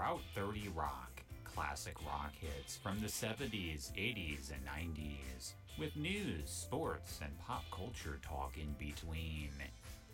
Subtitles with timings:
[0.00, 7.20] Route 30 Rock, classic rock hits from the 70s, 80s, and 90s, with news, sports,
[7.22, 9.50] and pop culture talk in between.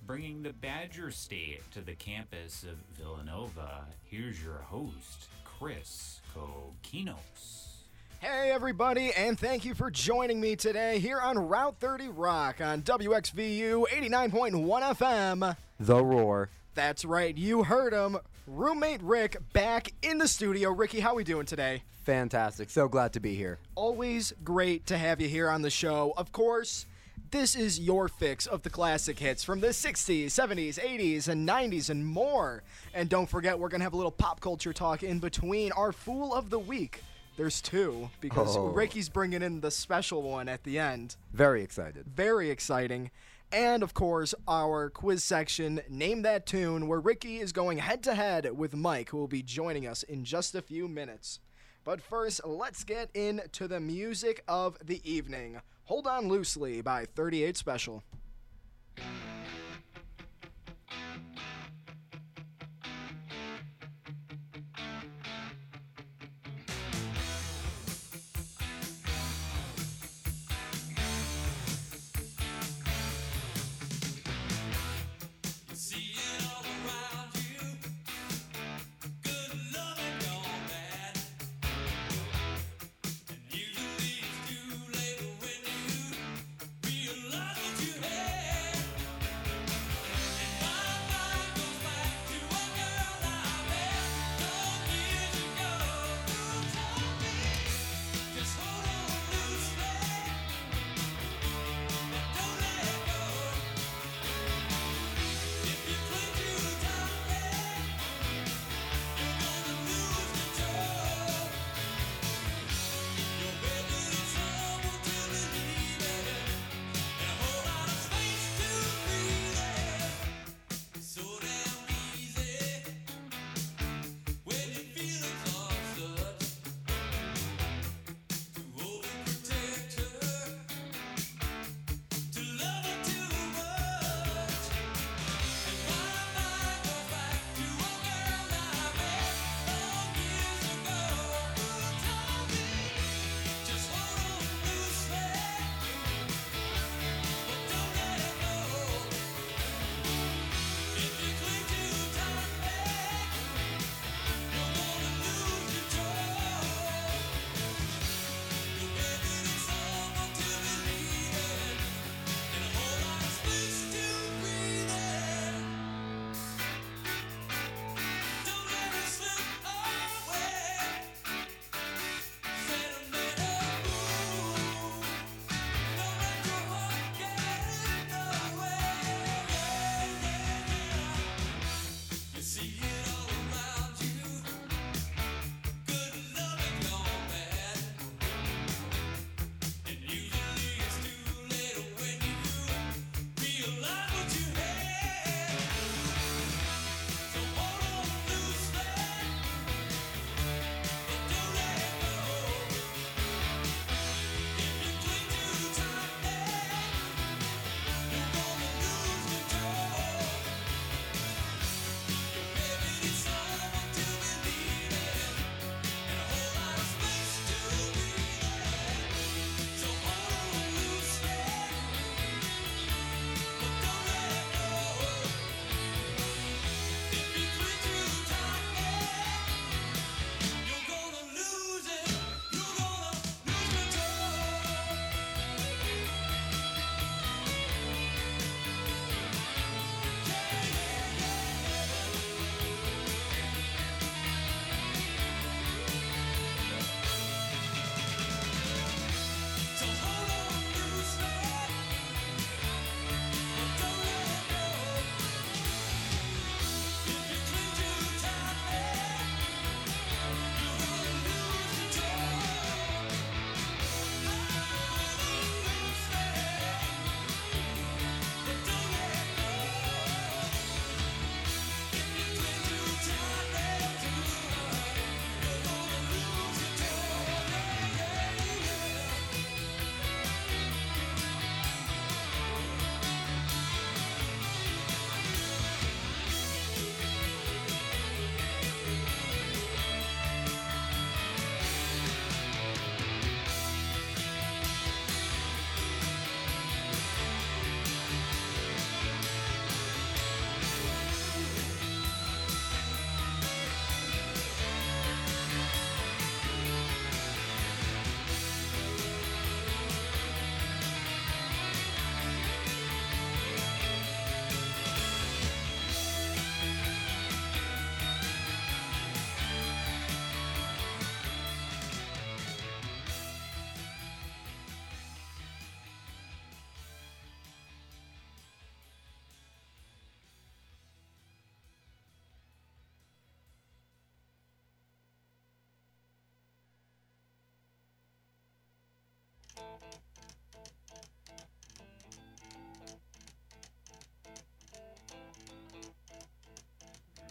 [0.04, 7.84] Bringing the Badger State to the campus of Villanova, here's your host, Chris Kokinos.
[8.18, 12.82] Hey, everybody, and thank you for joining me today here on Route 30 Rock on
[12.82, 15.56] WXVU 89.1 FM.
[15.78, 16.48] The Roar.
[16.74, 18.18] That's right, you heard him.
[18.46, 20.70] Roommate Rick back in the studio.
[20.70, 21.82] Ricky, how we doing today?
[22.04, 22.70] Fantastic.
[22.70, 23.58] So glad to be here.
[23.74, 26.14] Always great to have you here on the show.
[26.16, 26.86] Of course,
[27.32, 31.90] this is your fix of the classic hits from the 60s, 70s, 80s, and 90s,
[31.90, 32.62] and more.
[32.94, 35.90] And don't forget, we're going to have a little pop culture talk in between our
[35.90, 37.02] Fool of the Week.
[37.36, 38.68] There's two, because Oh.
[38.68, 41.16] Ricky's bringing in the special one at the end.
[41.34, 42.06] Very excited.
[42.06, 43.10] Very exciting.
[43.52, 48.14] And of course, our quiz section, Name That Tune, where Ricky is going head to
[48.14, 51.38] head with Mike, who will be joining us in just a few minutes.
[51.84, 55.60] But first, let's get into the music of the evening.
[55.84, 58.02] Hold On Loosely by 38 Special.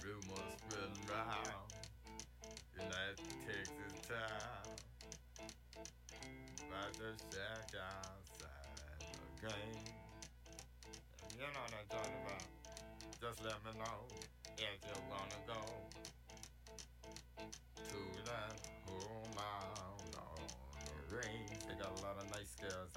[0.03, 1.73] Rumors spreading round
[2.77, 4.77] United Texas town
[6.69, 9.89] about the shack outside the game.
[11.33, 12.45] You know what I'm talking about.
[13.19, 14.05] Just let me know
[14.57, 15.61] if you wanna go
[17.89, 18.74] to that
[21.15, 21.63] range.
[21.67, 22.91] They got a lot of nice girls.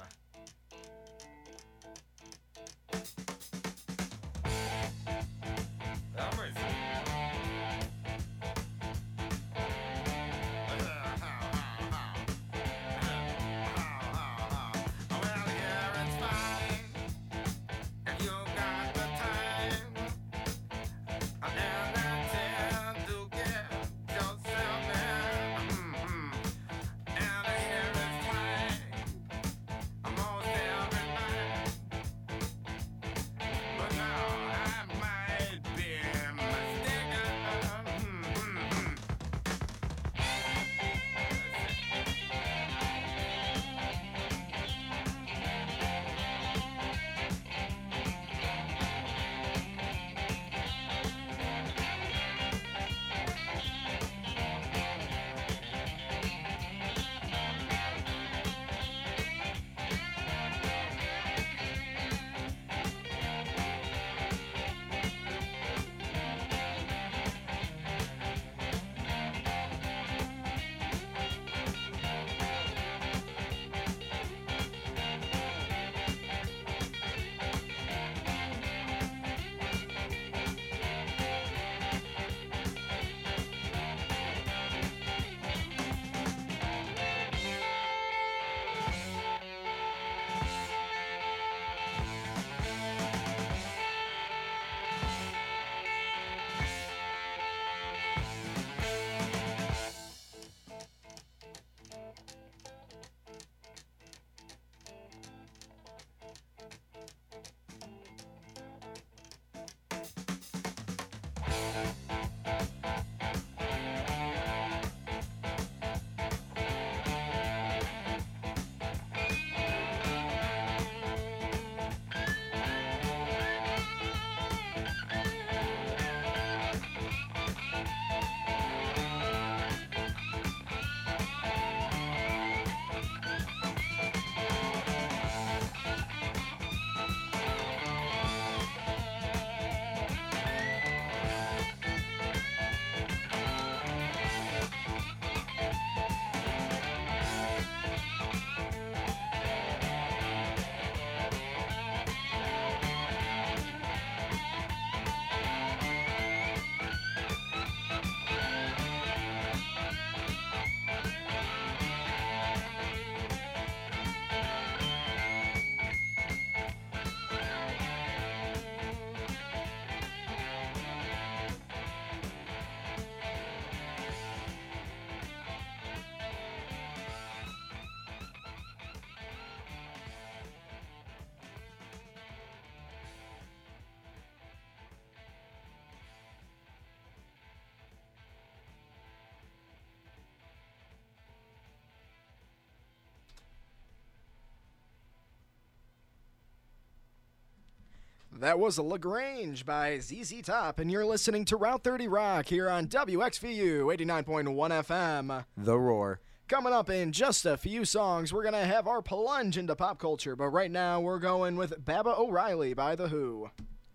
[198.41, 202.71] That was La Grange by ZZ Top, and you're listening to Route 30 Rock here
[202.71, 205.45] on WXVU 89.1 FM.
[205.57, 206.21] The Roar.
[206.47, 209.99] Coming up in just a few songs, we're going to have our plunge into pop
[209.99, 213.51] culture, but right now we're going with Baba O'Riley by The Who.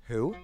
[0.08, 0.36] Who?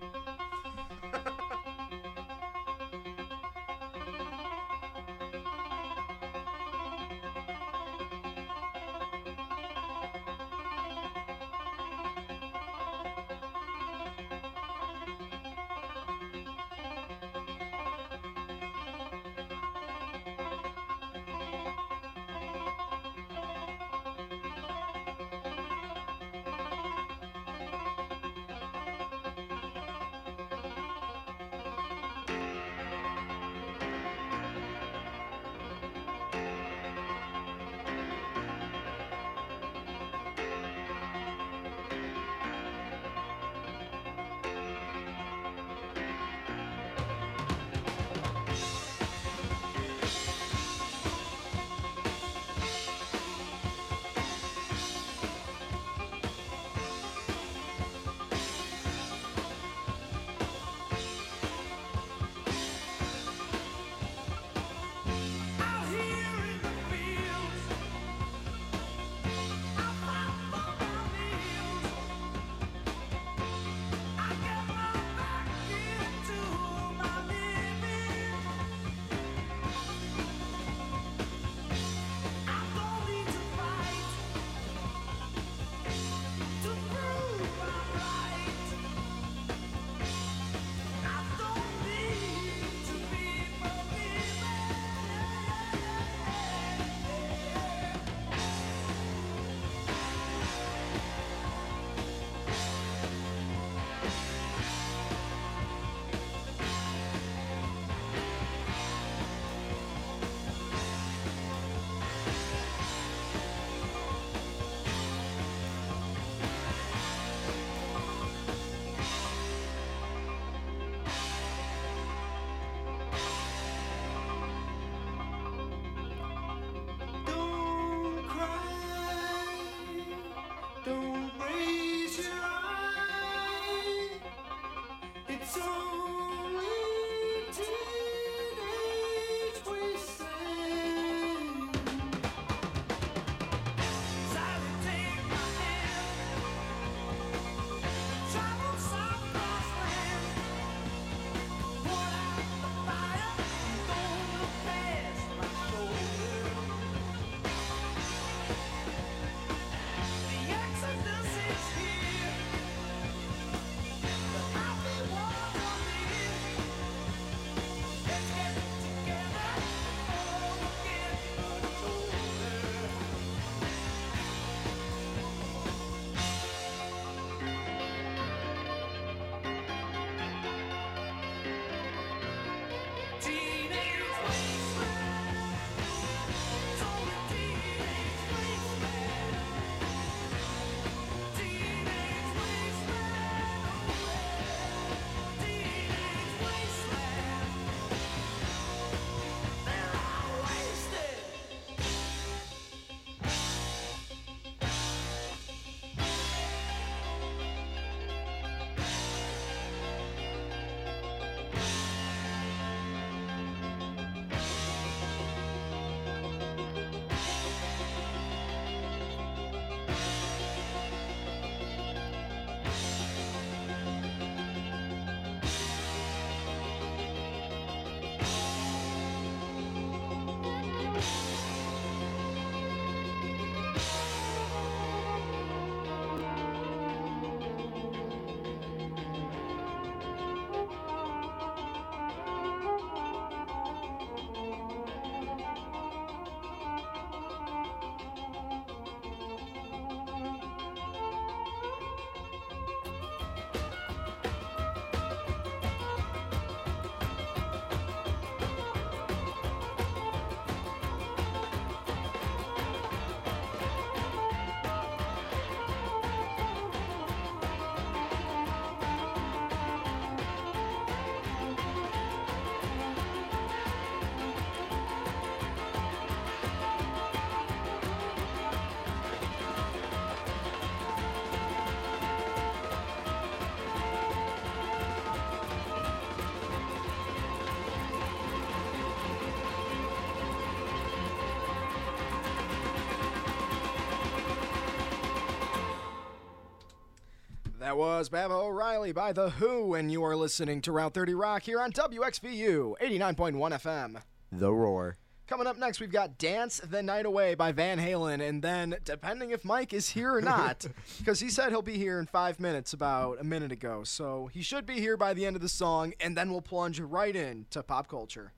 [297.69, 301.43] That was Baba O'Riley by The Who, and you are listening to Route 30 Rock
[301.43, 304.01] here on WXVU 89.1 FM.
[304.32, 304.97] The Roar.
[305.27, 309.29] Coming up next, we've got Dance the Night Away by Van Halen, and then, depending
[309.29, 310.65] if Mike is here or not,
[310.97, 314.41] because he said he'll be here in five minutes about a minute ago, so he
[314.41, 317.45] should be here by the end of the song, and then we'll plunge right in
[317.51, 318.34] to pop culture.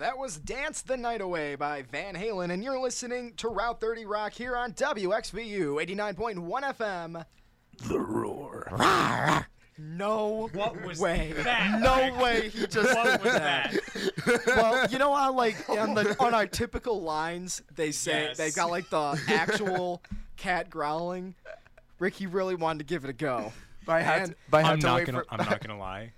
[0.00, 4.06] That was Dance the Night Away by Van Halen, and you're listening to Route 30
[4.06, 7.24] Rock here on WXVU 89.1 FM.
[7.86, 9.44] The roar.
[9.76, 11.32] No What was way.
[11.36, 11.80] that?
[11.80, 13.72] No way he just What did was that.
[14.26, 14.46] that?
[14.46, 18.36] Well, you know how like on the on our typical lines they say Yes.
[18.38, 20.02] they got like the actual
[20.38, 21.34] cat growling.
[21.98, 23.52] Ricky really wanted to give it a go.
[23.86, 25.18] But I had And- to, but I had I'm not gonna.
[25.20, 25.26] for.
[25.30, 26.12] I'm not gonna lie.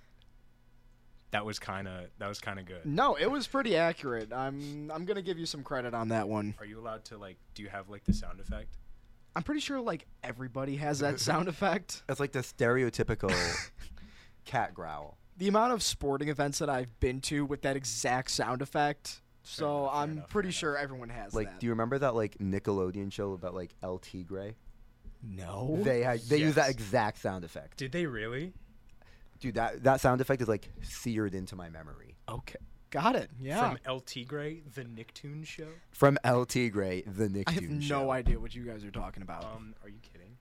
[1.32, 2.06] That was kind of.
[2.18, 2.84] That was kind of good.
[2.86, 4.32] No, it was pretty accurate.
[4.32, 6.54] I'm I'm gonna give you some credit on that one.
[6.60, 7.36] Are you allowed to like?
[7.54, 8.76] Do you have like the sound effect?
[9.34, 12.02] I'm pretty sure like everybody has that sound effect.
[12.08, 13.32] It's like the stereotypical
[14.44, 15.16] cat growl.
[15.38, 19.22] The amount of sporting events that I've been to with that exact sound effect.
[19.42, 21.58] So enough, I'm enough, pretty fair sure everyone has Like, that.
[21.60, 24.54] do you remember that like Nickelodeon show about like El Tigre?
[25.22, 25.78] no.
[25.82, 27.78] They had they use that exact sound effect.
[27.78, 28.52] Did they really?
[29.42, 32.16] Dude, that that sound effect is like seared into my memory.
[32.28, 32.56] okay.
[32.90, 33.30] Got it.
[33.40, 33.70] Yeah.
[33.70, 35.68] From El Tigre, the Nicktoon show.
[35.92, 38.10] From El Tigre, the Nicktoons I have no show.
[38.10, 39.44] idea what you guys are talking about.
[39.44, 40.36] Um, are you kidding?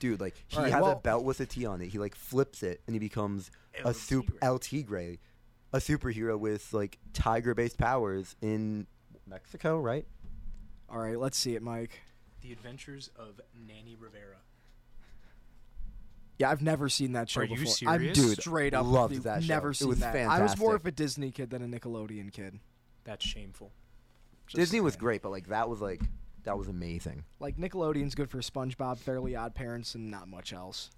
[0.00, 1.86] Dude, like he Alright, has well- a belt with a T on it.
[1.90, 4.38] He like flips it and he becomes El a super Tigre.
[4.42, 5.18] El Tigre,
[5.72, 8.88] a superhero with like tiger-based powers in
[9.26, 10.04] Mexico, right?
[10.90, 12.00] All right, let's see it, Mike.
[12.42, 14.38] The Adventures of Manny Rivera.
[16.38, 17.88] Yeah, I've never seen that show Are you before.
[17.88, 18.18] I'm serious?
[18.18, 19.54] Dude, straight up loved that show.
[19.54, 20.16] never It seen was that.
[20.16, 20.86] I was more of fantastic.
[20.86, 22.58] a Disney kid than a Nickelodeon kid.
[23.04, 23.70] That's shameful.
[24.46, 25.00] Just Disney was saying.
[25.00, 26.02] great, but like that was like
[26.42, 27.24] that was amazing.
[27.38, 30.90] Like Nickelodeon's good for SpongeBob, Fairly Odd Parents, and not much else.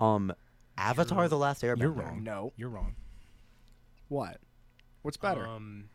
[0.00, 0.32] Um,
[0.78, 1.80] Avatar: You're- The Last Airbender.
[1.80, 2.22] You're wrong.
[2.22, 2.52] No.
[2.56, 2.94] You're wrong.
[4.08, 4.38] What?
[5.02, 5.46] What's better?
[5.46, 5.88] Um,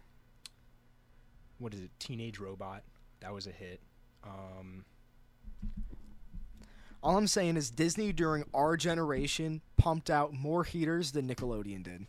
[1.59, 1.91] what is it?
[1.99, 2.83] Teenage Robot.
[3.21, 3.79] That was a hit.
[4.23, 4.83] Um,
[7.03, 12.05] All I'm saying is Disney during our generation pumped out more heaters than Nickelodeon did.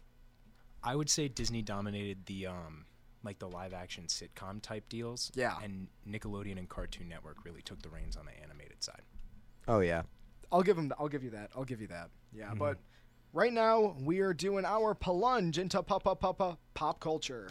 [0.82, 2.84] I would say Disney dominated the um,
[3.22, 5.30] like the live action sitcom type deals.
[5.34, 5.56] Yeah.
[5.62, 9.02] And Nickelodeon and Cartoon Network really took the reins on the animated side.
[9.66, 10.02] Oh yeah.
[10.50, 10.92] I'll give him.
[10.98, 11.50] I'll give you that.
[11.56, 12.10] I'll give you that.
[12.34, 12.58] Yeah, Mhm.
[12.58, 12.78] but
[13.32, 17.48] right now we are doing our plunge into pop pop pop pop pop culture.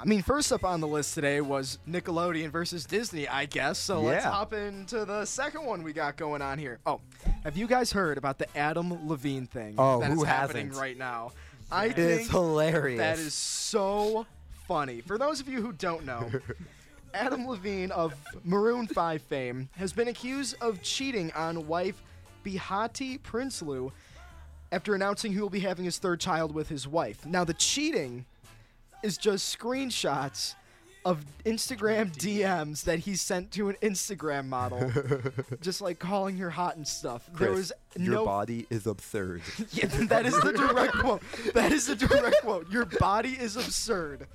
[0.00, 3.78] I mean, first up on the list today was Nickelodeon versus Disney, I guess.
[3.78, 6.78] So let's hop into the second one we got going on here.
[6.86, 7.00] Oh,
[7.44, 10.80] have you guys heard about the Adam Levine thing Oh, that is happening hasn't?
[10.80, 11.32] right now?
[11.70, 12.98] I It's think hilarious.
[12.98, 14.26] that is so
[14.66, 15.02] funny.
[15.02, 16.30] For those of you who don't know,
[17.14, 22.00] Adam Levine of Maroon 5 fame has been accused of cheating on wife
[22.44, 23.92] Behati Prinsloo
[24.72, 27.26] after announcing he will be having his third child with his wife.
[27.26, 28.24] Now, the cheating
[29.02, 30.54] is just screenshots
[31.04, 34.92] of Instagram DMs that he sent to an Instagram model,
[35.62, 37.26] just like calling her hot and stuff.
[37.38, 39.40] there Chris, was your body is absurd.
[39.72, 41.22] yeah, that is the direct quote.
[41.54, 42.70] That is the direct quote.
[42.70, 44.26] Your body is absurd.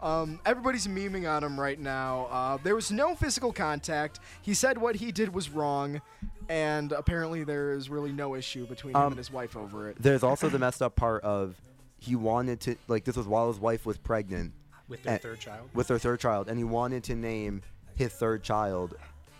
[0.00, 2.26] Um, everybody's memeing on him right now.
[2.32, 4.18] Uh, there was no physical contact.
[4.42, 6.02] He said what he did was wrong,
[6.48, 9.96] and apparently there is really no issue between him Um, and his wife over it.
[10.00, 11.54] There's also the messed up part of
[12.02, 14.52] he wanted to like this was while his wife was pregnant
[14.88, 15.68] With their Eh, third child.
[15.74, 17.62] with her third child, and he wanted to name
[17.94, 18.94] his third child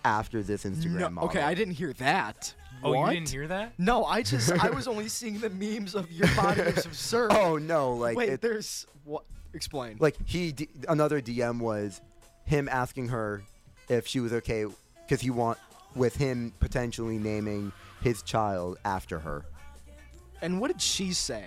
[0.05, 1.29] after this Instagram No, model.
[1.31, 2.55] okay, I didn't hear that.
[2.85, 3.09] Oh, what?
[3.13, 3.73] you didn't hear that?
[3.79, 7.33] No, I just I was only seeing the memes of your body is absurd.
[7.33, 7.95] Oh no!
[7.95, 9.25] Like wait, it- there's what?
[9.55, 9.99] Explain.
[10.01, 12.01] like he d- another DM was
[12.47, 13.43] him asking her
[13.91, 14.65] if she was okay
[15.05, 15.59] because he want
[15.95, 17.71] with him potentially naming
[18.03, 19.45] his child after her.
[20.41, 21.45] and what did she say?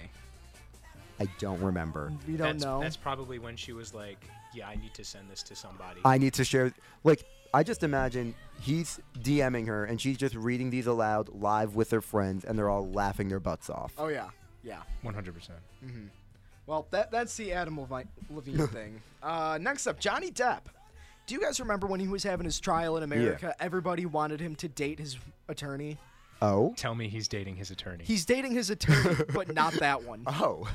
[1.20, 2.12] I don't remember.
[2.28, 2.82] We don't that's, know.
[2.82, 6.18] That's probably when she was like, "Yeah, I need to send this to somebody." I
[6.18, 6.74] need to share.
[7.04, 11.92] Like I just imagine he's DMing her and she's just reading these aloud live with
[11.92, 13.94] her friends, and they're all laughing their butts off.
[13.98, 14.30] oh yeah,
[14.64, 14.82] yeah.
[15.04, 15.34] 100.
[15.34, 15.60] percent
[16.68, 19.02] Well, that that's the Adam Levi- Levine thing.
[19.24, 20.62] Uh, next up, Johnny Depp.
[21.28, 23.56] Do you guys remember when he was having his trial in America?
[23.60, 25.98] Everybody wanted him to date his attorney.
[26.42, 26.74] Oh.
[26.76, 28.04] Tell me he's dating his attorney.
[28.04, 30.26] He's dating his attorney, but not that one.
[30.38, 30.68] Oh.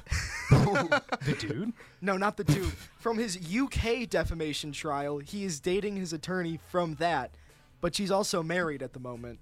[1.24, 1.72] the dude.
[2.00, 2.72] No, not the dude.
[2.98, 7.30] From his UK defamation trial, he is dating his attorney from that,
[7.80, 9.38] but she's also married at the moment.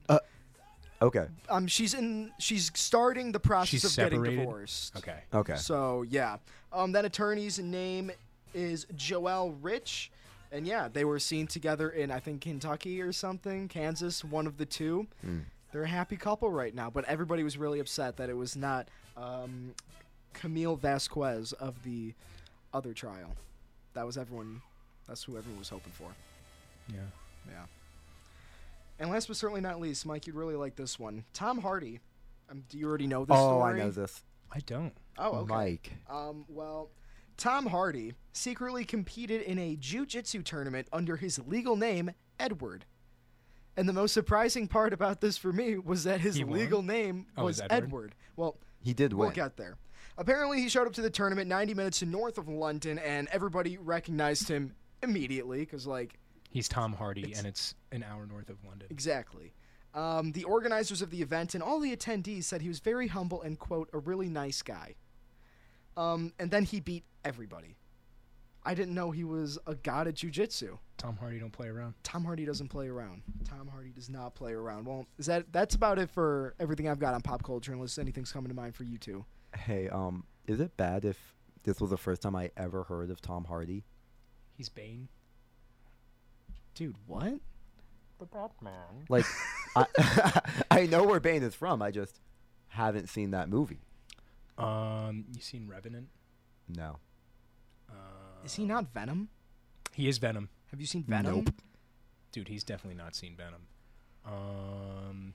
[1.01, 1.27] Okay.
[1.49, 2.33] Um, she's in.
[2.39, 4.97] She's starting the process She's of getting divorced.
[4.97, 5.21] Okay.
[5.33, 5.57] Okay.
[5.57, 6.39] So yeah,
[6.73, 8.11] um, that attorney's name
[8.53, 10.11] is Joelle Rich,
[10.51, 14.57] and yeah, they were seen together in I think Kentucky or something, Kansas, one of
[14.59, 15.07] the two.
[15.73, 18.89] They're a happy couple right now, but everybody was really upset that it was not
[19.17, 19.75] um,
[20.33, 22.15] Camille Vasquez of the
[22.73, 23.35] other trial.
[23.95, 24.63] That was everyone.
[25.07, 26.09] That's who everyone was hoping for.
[26.89, 27.01] Yeah.
[27.49, 27.65] Yeah.
[28.99, 31.25] And last but certainly not least, Mike, you'd really like this one.
[31.33, 32.01] Tom Hardy.
[32.51, 33.81] Um, do you already know this Oh, story?
[33.81, 34.23] I know this.
[34.51, 34.95] I don't.
[35.19, 35.49] Oh, okay.
[35.55, 35.93] Mike.
[36.09, 36.89] Um, well,
[37.37, 42.87] Tom Hardy secretly competed in a jiu-jitsu tournament under his legal name, Edward.
[43.79, 47.45] And the most surprising part about this for me was that his legal name Oh,
[47.45, 47.73] was Edward.
[47.85, 48.15] Edward?
[48.35, 49.35] Well, He did we'll win.
[49.37, 49.77] get there.
[50.17, 54.49] Apparently, he showed up to the tournament 90 minutes north of London, and everybody recognized
[54.49, 56.19] him immediately because, like,
[56.51, 58.89] He's Tom Hardy, It's- and it's an hour north of London.
[58.91, 59.53] Exactly.
[59.95, 63.43] Um, the organizers of the event and all the attendees said he was very humble
[63.43, 64.97] and, quote, a really nice guy.
[65.97, 67.77] Um, and then he beat everybody.
[68.65, 70.79] I didn't know he was a god at jujitsu.
[70.97, 71.95] Tom Hardy don't play around.
[72.03, 73.23] Tom Hardy doesn't play around.
[73.45, 74.87] Tom Hardy does not play around.
[74.87, 77.73] Well, is that that's about it for everything I've got on pop culture.
[77.73, 79.25] Unless anything's coming to mind for you two.
[79.57, 81.17] Hey, um, is it bad if
[81.63, 83.85] this was the first time I ever heard of Tom Hardy?
[84.57, 85.09] He's Bane.
[86.75, 87.41] Dude, what?
[88.19, 89.07] The Batman.
[89.09, 89.25] Like,
[89.77, 90.41] I,
[90.71, 91.81] I know where Bane is from.
[91.81, 92.21] I just
[92.69, 93.81] haven't seen that movie.
[94.57, 96.09] Um, you seen Revenant?
[96.69, 96.99] No.
[98.41, 99.29] Uh, Is he not Venom?
[99.93, 101.45] He is Venom, Have you seen Venom?
[101.45, 101.55] Nope.
[102.33, 102.49] dude.
[102.49, 103.63] He's definitely not seen Venom.
[104.25, 105.35] Um,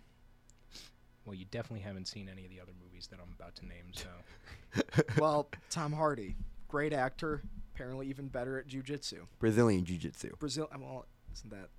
[1.25, 3.91] well, you definitely haven't seen any of the other movies that I'm about to name.
[3.93, 6.35] So well, Tom Hardy,
[6.67, 7.41] great actor.
[7.75, 9.21] Apparently, even better at jujitsu.
[9.39, 10.31] Brazilian Jiu Jitsu.
[10.39, 10.69] Brazil.
[10.79, 11.69] Well, isn't that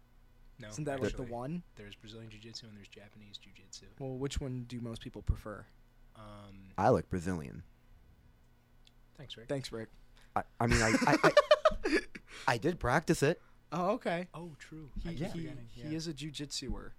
[0.60, 1.62] no, isn't that like the one?
[1.76, 3.86] There's Brazilian Jiu-Jitsu and there's Japanese Jiu-Jitsu.
[3.98, 5.64] Well, which one do most people prefer?
[6.16, 7.62] Um, I like Brazilian.
[9.16, 9.48] thanks, Rick.
[9.48, 9.88] Thanks, Rick.
[10.36, 11.98] I, I mean, I, I, I,
[12.48, 13.40] I did practice it.
[13.72, 14.28] Oh, okay.
[14.34, 14.88] Oh, true.
[15.02, 15.96] He I he, keep forgetting, he yeah.
[15.96, 16.90] is a jujitsuer.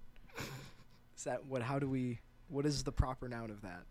[1.18, 1.62] is that what?
[1.62, 2.20] How do we?
[2.50, 3.84] What is the proper noun of that?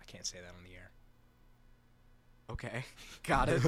[0.00, 0.90] I can't say that on the air.
[2.50, 2.84] Okay,
[3.24, 3.62] got it.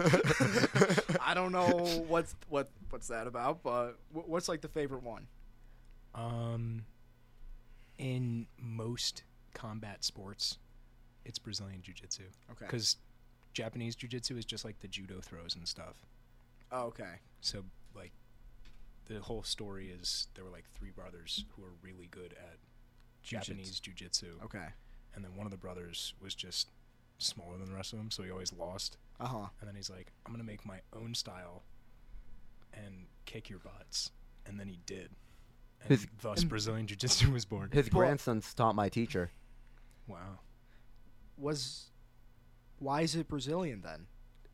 [1.21, 1.69] I don't know
[2.07, 5.27] what's what what's that about, but what's like the favorite one?
[6.15, 6.85] Um,
[7.99, 9.25] in most
[9.55, 10.59] combat sports,
[11.25, 12.25] it's Brazilian Jiu-Jitsu.
[12.51, 12.65] Okay.
[12.65, 12.97] Because
[13.53, 15.97] Japanese Jiu-Jitsu is just like the judo throws and stuff.
[16.73, 17.21] Oh, okay.
[17.41, 18.13] So like,
[19.07, 22.59] the whole story is there were like three brothers who were really good at
[23.23, 23.53] Jiu-jitsu.
[23.53, 24.67] Japanese Jiu-Jitsu, Okay.
[25.15, 26.69] and then one of the brothers was just
[27.19, 28.97] smaller than the rest of them, so he always lost.
[29.19, 29.47] Uh huh.
[29.61, 31.65] And then he's like, I'm gonna make my own style
[32.73, 34.13] and kick your butts.
[34.47, 35.11] And then he did.
[35.83, 37.71] And His- thus Brazilian Jiu Jitsu was born.
[37.73, 39.31] His Well- grandson's taught my teacher.
[40.07, 40.39] wow.
[41.37, 41.90] Was
[42.81, 44.07] why is it Brazilian then?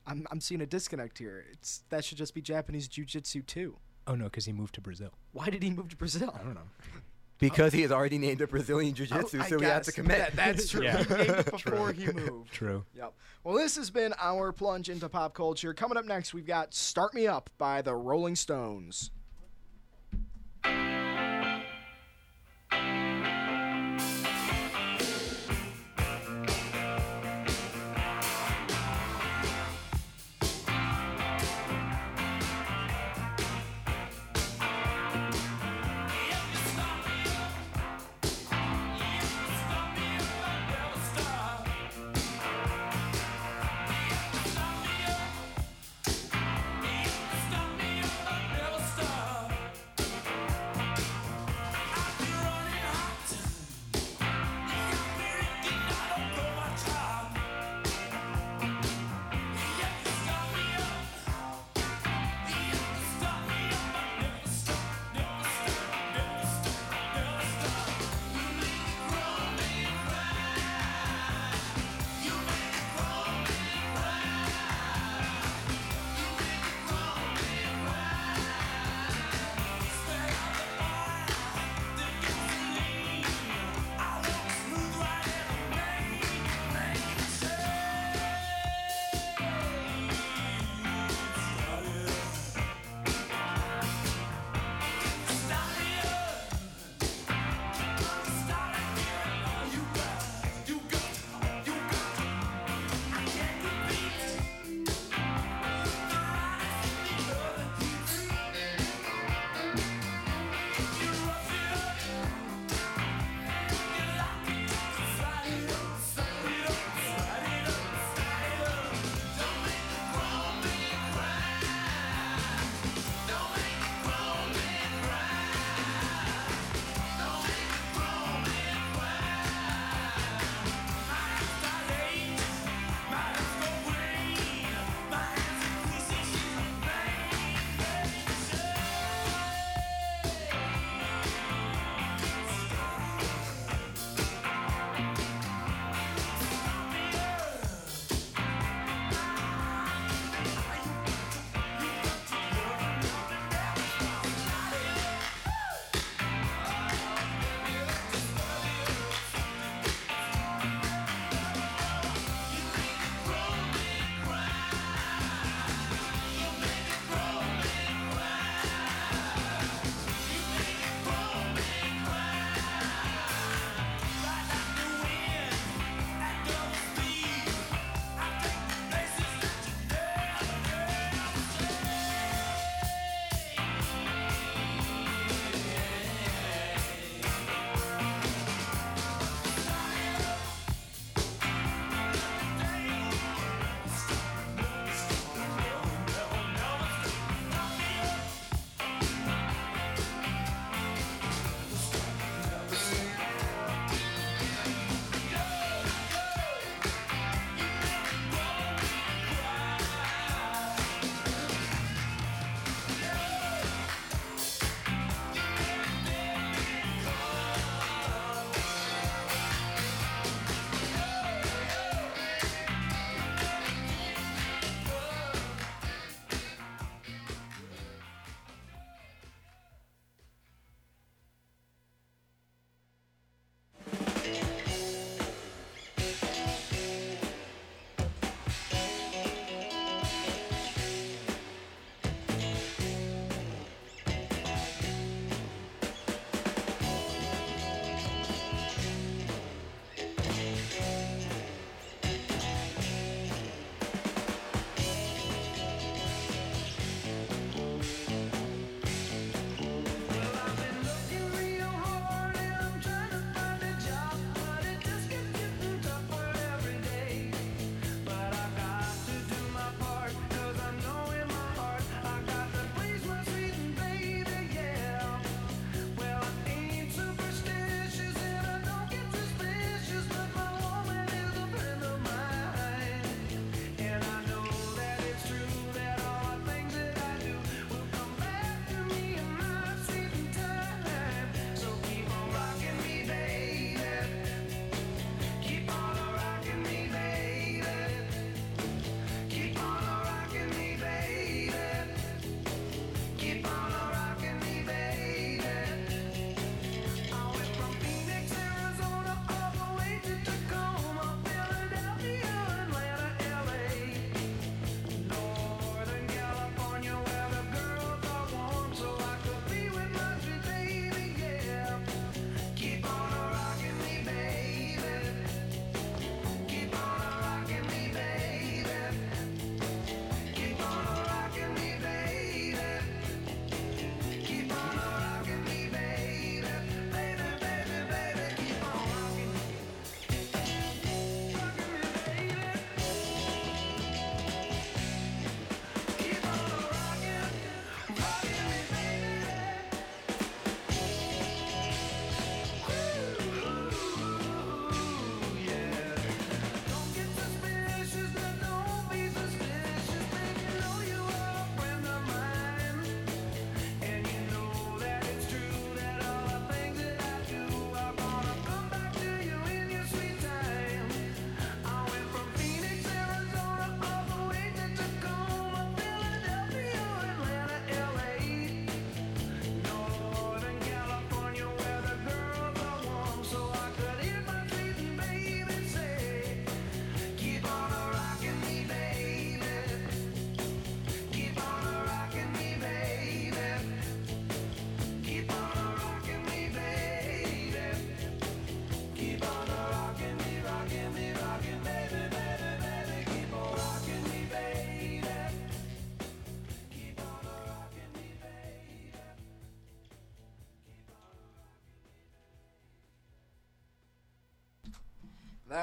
[0.07, 1.45] I'm I'm seeing a disconnect here.
[1.51, 3.79] It's that should just be Japanese jujitsu too.
[4.07, 5.11] Oh no, because he moved to Brazil.
[5.33, 6.33] Why did he move to Brazil?
[6.39, 6.69] I don't know.
[7.39, 9.93] Because he has already named it Brazilian Jiu Jitsu, Oh, I so we have to
[9.93, 10.17] commit.
[10.17, 10.83] That- that's true.
[10.85, 11.03] Yeah.
[11.05, 12.51] He named it before he moved.
[12.51, 12.83] True.
[12.95, 13.13] Yep.
[13.45, 15.75] Well, this has been our plunge into pop culture.
[15.75, 19.11] Coming up next, we've got "Start Me Up" by the Rolling Stones.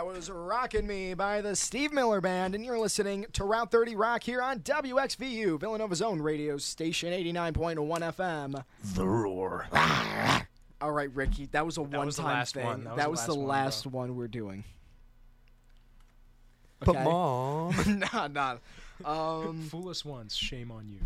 [0.04, 3.96] That was Rockin' Me by the Steve Miller Band, and you're listening to Route 30
[3.96, 7.78] Rock here on WXVU, Villanova's own radio station, 89.1
[8.14, 8.66] FM.
[8.96, 9.66] The roar.
[10.82, 12.66] All right, Ricky, that was a That was the one-time thing.
[12.66, 12.84] one.
[12.84, 14.66] That That was was, the the last last one we're doing.
[16.82, 17.74] But mom,
[18.14, 18.58] nah, nah.
[19.06, 21.00] Um, Fool us once, shame on you.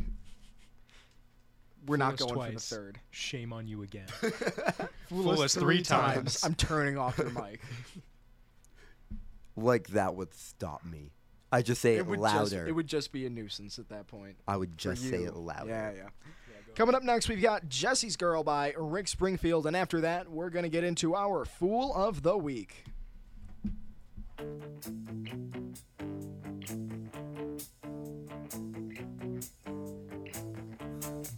[1.85, 2.99] we're not Fool us going for the third.
[3.11, 4.07] Shame on you again.
[4.07, 6.43] Fool, Fool us three times.
[6.43, 7.61] I'm turning off your mic.
[9.57, 11.11] like that would stop me.
[11.51, 12.43] I just say it, would louder.
[12.43, 14.35] Just, it would just be a nuisance at that point.
[14.47, 15.69] I would just say it louder.
[15.69, 16.09] Yeah, yeah.
[16.75, 20.63] Coming up next, we've got Jesse's Girl by Rick Springfield, and after that, we're going
[20.63, 22.83] to get into our Fool of the Week.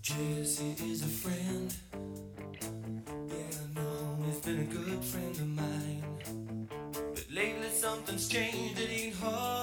[0.02, 1.74] Jesse is a friend.
[3.30, 5.79] Yeah, I know he's been a good friend of mine.
[7.90, 8.80] Something's changed.
[8.80, 9.59] It ain't hard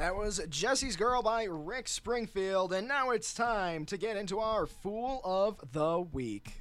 [0.00, 4.64] That was Jesse's Girl by Rick Springfield, and now it's time to get into our
[4.64, 6.54] Fool of the Week.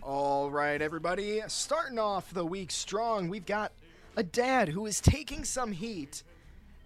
[0.00, 1.42] All right, everybody.
[1.48, 3.72] Starting off the week strong, we've got
[4.16, 6.22] a dad who is taking some heat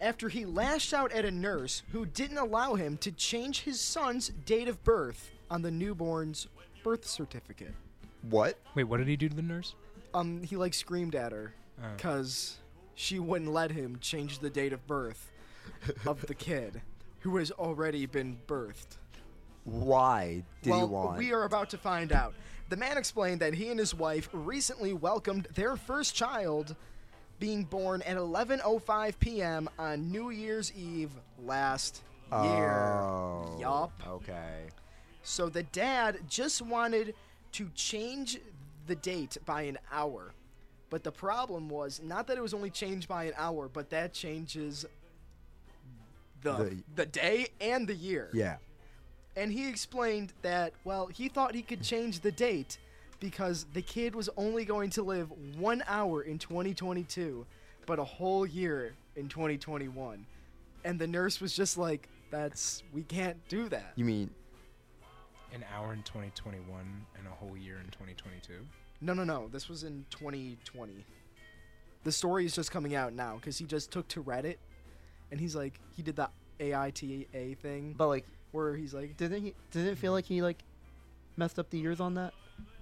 [0.01, 4.29] after he lashed out at a nurse who didn't allow him to change his son's
[4.29, 6.47] date of birth on the newborn's
[6.83, 7.75] birth certificate.
[8.23, 8.59] What?
[8.75, 9.75] Wait, what did he do to the nurse?
[10.15, 11.53] Um, he like screamed at her
[11.83, 11.95] Oh.
[11.97, 12.57] because
[12.95, 15.31] she wouldn't let him change the date of birth
[16.07, 16.81] of the kid
[17.21, 18.97] who has already been birthed.
[19.65, 21.09] Why did well, he want?
[21.11, 22.35] Well, we are about to find out.
[22.69, 26.75] The man explained that he and his wife recently welcomed their first child
[27.39, 29.69] being born at 11:05 p.m.
[29.79, 31.11] on New Year's Eve
[31.45, 32.73] last year.
[32.73, 33.57] Oh.
[33.61, 33.93] Yup.
[34.07, 34.67] Okay.
[35.23, 37.15] So the dad just wanted
[37.53, 38.39] to change
[38.87, 40.33] the date by an hour.
[40.91, 44.13] But the problem was not that it was only changed by an hour, but that
[44.13, 44.87] changes
[46.43, 48.31] the the, The- day and the year.
[48.33, 48.57] Yeah.
[49.37, 52.79] And he explained that well, he thought he could change the date
[53.21, 57.47] because the kid was only going to live 1 hour in 2022,
[57.87, 60.27] but a whole year in 2021.
[60.85, 63.93] And the nurse was just like that's we can't do that.
[63.97, 64.31] You mean
[65.55, 66.63] An hour in 2021
[67.17, 68.53] and a whole year in 2022.
[69.01, 69.49] No, no, no.
[69.49, 71.05] This was in 2020.
[72.05, 74.57] The story is just coming out now because he just took to Reddit,
[75.31, 76.29] and he's like, he did the
[76.61, 80.63] AITA thing but like where he's like, didn't he didn't it feel like he like
[81.37, 82.35] messed up the years on that?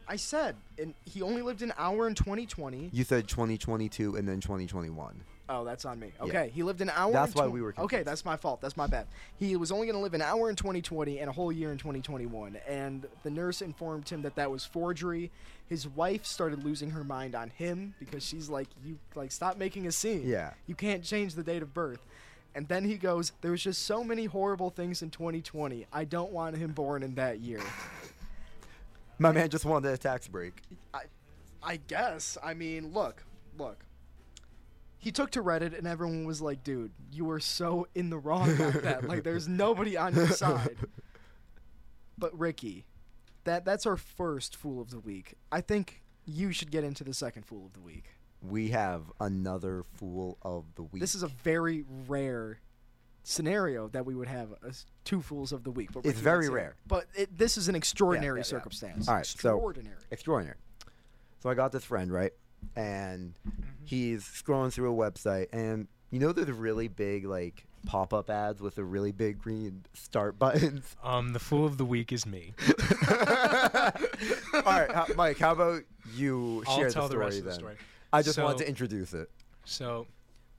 [0.09, 2.90] I said, and he only lived an hour in 2020.
[2.92, 5.22] You said 2022 and then 2021.
[5.48, 6.12] Oh, that's on me.
[6.18, 6.24] Yeah.
[6.24, 7.12] Okay, he lived an hour.
[7.12, 8.61] That's why tw- we were Okay, that's my fault.
[8.61, 9.07] That's my bad.
[9.38, 11.78] He was only going to live an hour in 2020 and a whole year in
[11.78, 12.57] 2021.
[12.66, 15.30] And the nurse informed him that that was forgery.
[15.68, 19.86] His wife started losing her mind on him because she's like, "You like stop making
[19.86, 20.22] a scene.
[20.26, 20.52] Yeah.
[20.66, 22.04] you can't change the date of birth."
[22.54, 25.86] And then he goes, "There was just so many horrible things in 2020.
[25.92, 27.61] I don't want him born in that year."
[29.19, 30.61] My man just wanted a tax break.
[30.93, 31.03] I,
[31.62, 32.37] I guess.
[32.43, 33.25] I mean, look,
[33.57, 33.85] look.
[34.99, 38.53] He took to Reddit and everyone was like, "Dude, you were so in the wrong
[38.55, 39.07] about that.
[39.07, 40.77] Like, there's nobody on your side."
[42.19, 42.87] But Ricky,
[43.45, 45.35] that that's our first fool of the week.
[45.53, 48.05] I think you should get into the second fool of the week.
[48.43, 51.01] We have another fool of the week.
[51.01, 52.59] This is a very rare
[53.29, 55.91] scenario that we would have a s two fools of the week.
[55.93, 56.53] But It's very let's it.
[56.55, 56.77] rare.
[56.87, 58.57] But it, this is an extraordinary yeah, yeah.
[58.57, 59.09] circumstance.
[59.09, 59.97] All right, so- extraordinary.
[60.11, 60.57] extraordinary.
[61.41, 62.33] So I got this friend, right?
[62.77, 63.35] And
[63.85, 68.74] he's scrolling through a website and you know there's really big like pop-up ads with
[68.77, 70.97] the really big green start buttons.
[71.03, 72.55] Um, the fool of the week is me.
[73.09, 75.83] All right, how, Mike, how about
[76.14, 77.59] you I'll share tell the the, story rest of the then?
[77.59, 77.77] story.
[78.12, 79.31] I just So- wanted to introduce it.
[79.64, 80.07] So,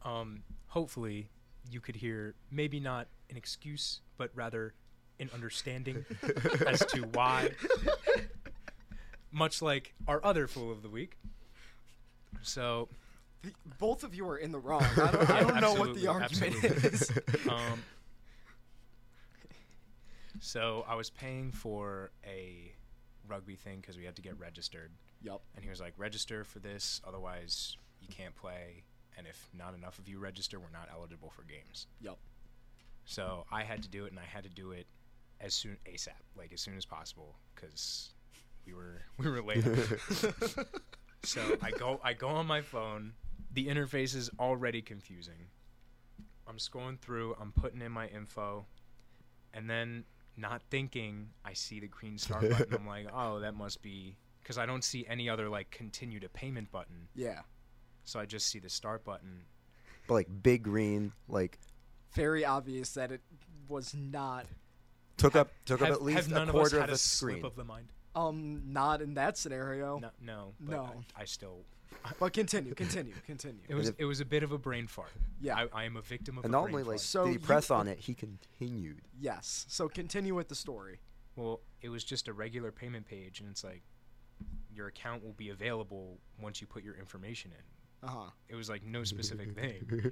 [0.04, 1.30] um, hopefully,
[1.70, 4.74] you could hear maybe not an excuse, but rather
[5.20, 6.06] an understanding
[6.68, 7.52] as to why.
[9.32, 11.18] Much like our other fool of the week.
[12.42, 12.88] So,
[13.80, 14.84] Both of you are in the wrong.
[14.96, 17.12] I don't, I don't know what the absolutely, argument is.
[17.50, 17.84] um,
[20.40, 22.72] so I was paying for a
[23.28, 24.92] rugby thing because we had to get registered,
[25.22, 25.42] Yup.
[25.56, 28.84] and he was like, "Register for this, otherwise you can't play.
[29.18, 32.20] And if not enough of you register, we're not eligible for games." Yup.
[33.06, 34.86] So I had to do it, and I had to do it
[35.40, 38.12] as soon ASAP, like as soon as possible, because
[38.66, 39.64] we were we were late.
[41.24, 43.14] so I go I go on my phone.
[43.54, 45.50] The interface is already confusing.
[46.48, 47.36] I'm scrolling through.
[47.40, 48.66] I'm putting in my info,
[49.54, 50.06] and then
[50.38, 52.74] not thinking, I see the green star button.
[52.74, 56.30] I'm like, oh, that must be because I don't see any other like continue to
[56.30, 57.08] payment button.
[57.16, 57.42] Yeah.
[58.08, 59.42] So I just see the start button.
[60.08, 61.60] But like big green, like
[62.14, 63.20] Very obvious that it
[63.68, 64.46] was not
[65.18, 66.90] took up took have, up at least have none a of us quarter had of
[66.90, 67.42] a the screen.
[67.42, 67.88] slip of the mind?
[68.16, 70.00] um not in that scenario.
[70.00, 71.04] No, no, but No.
[71.18, 71.60] I, I still.
[72.20, 73.62] But continue, continue, continue.
[73.68, 75.12] It was if- it was a bit of a brain fart.
[75.42, 75.58] Yeah.
[75.74, 77.02] I, I am a victim of and a not brain only like fart.
[77.02, 79.02] So did he you- press on it, he continued.
[79.20, 79.66] yes.
[79.68, 81.00] So continue with the story.
[81.36, 83.84] Well, it was just a regular payment page, and it's like
[84.74, 87.64] your account will be available once you put your information in.
[88.04, 88.30] Uh huh.
[88.50, 90.12] It was like no specific thing.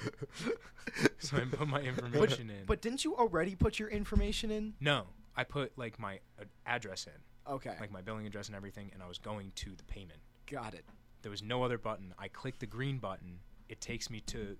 [1.18, 2.64] so I put my information in.
[2.66, 4.74] But didn't you already put your information in?
[4.80, 5.04] no,
[5.36, 7.74] I put like my uh, address in, Okay.
[7.80, 10.20] like my billing address and everything, and I was going to the payment.
[10.50, 10.84] Got it.
[11.22, 12.14] There was no other button.
[12.18, 13.38] I clicked the green button.
[13.68, 14.56] It takes me to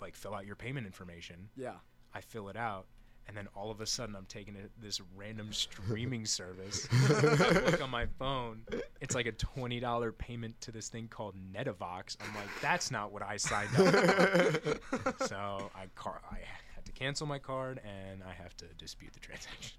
[0.00, 1.48] like fill out your payment information.
[1.56, 1.74] Yeah.
[2.14, 2.86] I fill it out,
[3.26, 6.86] and then all of a sudden I'm taking it, this random streaming service.
[7.22, 8.62] Look on my phone.
[9.00, 12.16] It's like a twenty dollar payment to this thing called Netavox.
[12.20, 15.24] I'm like, that's not what I signed up for.
[15.26, 16.36] so I car I
[16.74, 19.78] had to cancel my card and I have to dispute the transaction.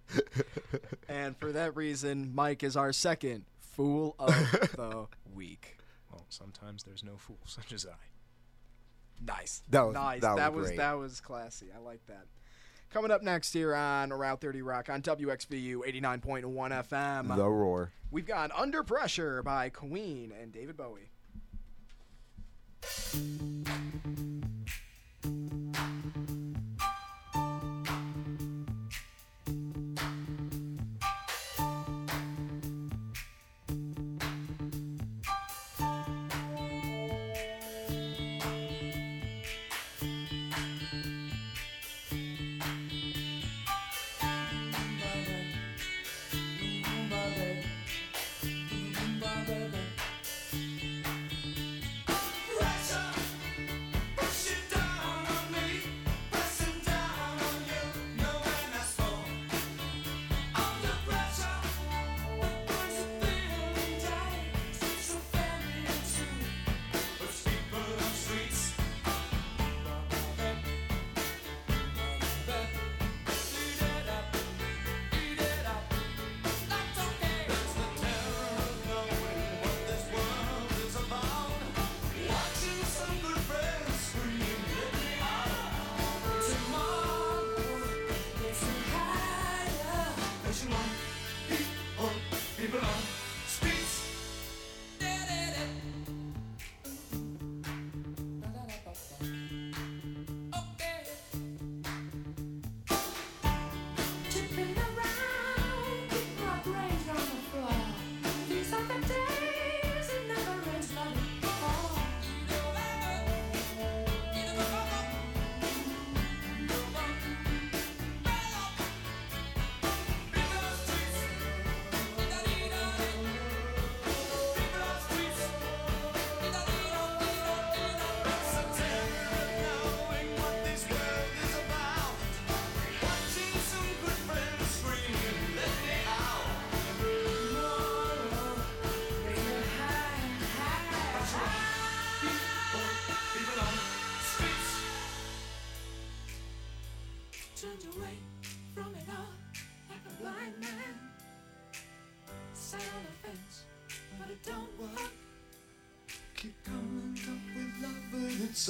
[1.07, 4.29] And for that reason, Mike is our second fool of
[4.75, 5.77] the week.
[6.11, 7.93] Well, sometimes there's no fool such as I.
[9.25, 9.61] Nice.
[9.69, 10.21] That was- nice.
[10.21, 10.77] that was that was great.
[10.77, 11.67] that was classy.
[11.75, 12.25] I like that.
[12.91, 16.43] Coming up next here on Route 30 Rock on WXVU 89.1
[16.87, 17.35] FM.
[17.35, 17.91] the roar.
[18.09, 21.09] We've got Under Pressure by Queen and David Bowie.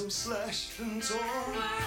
[0.09, 1.84] Slashed and torn.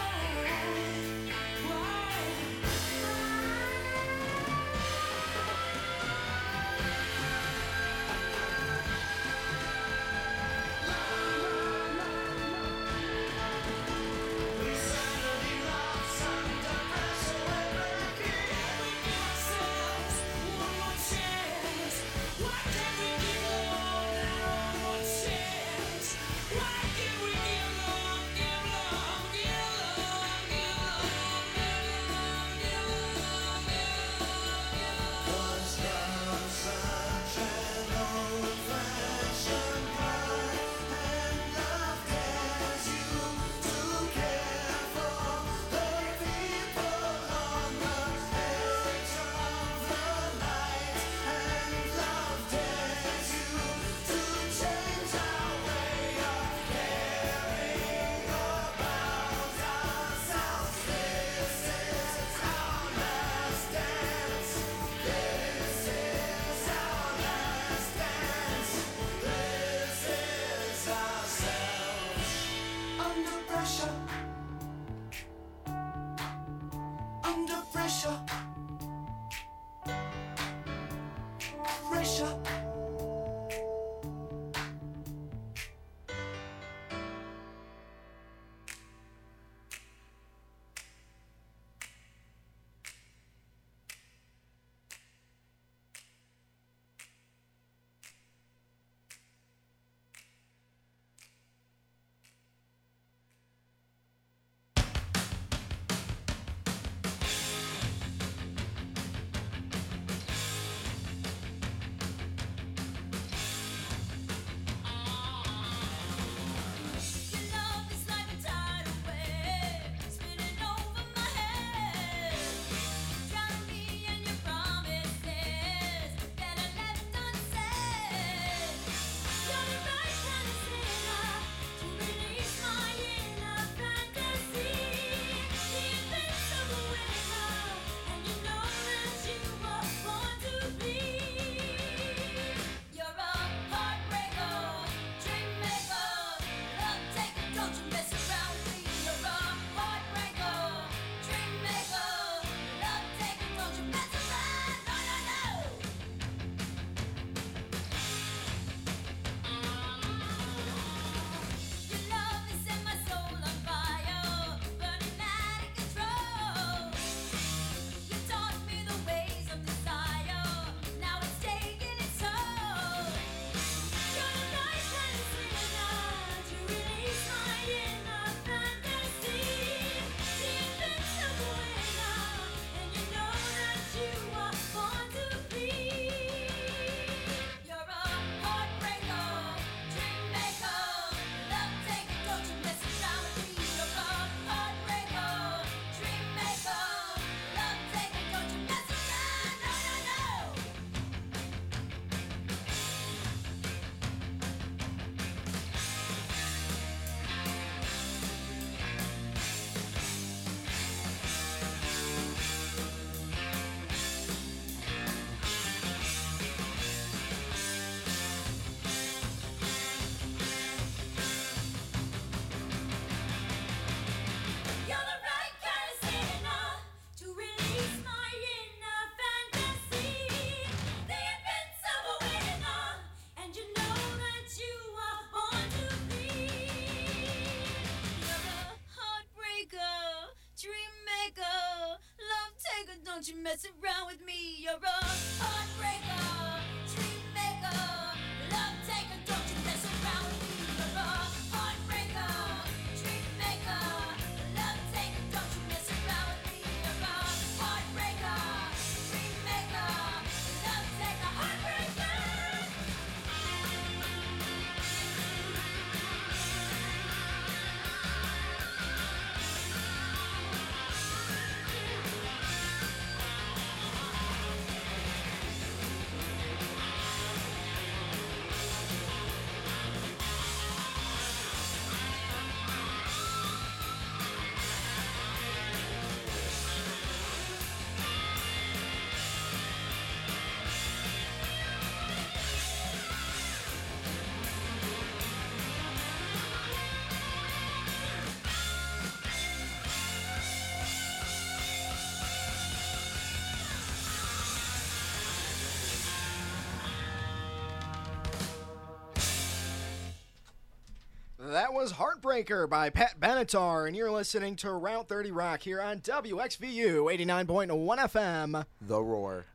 [311.79, 317.05] Was Heartbreaker by Pat Benatar, and you're listening to Route 30 Rock here on WXVU
[317.05, 317.69] 89.1
[317.99, 318.65] FM.
[318.81, 319.47] The roar.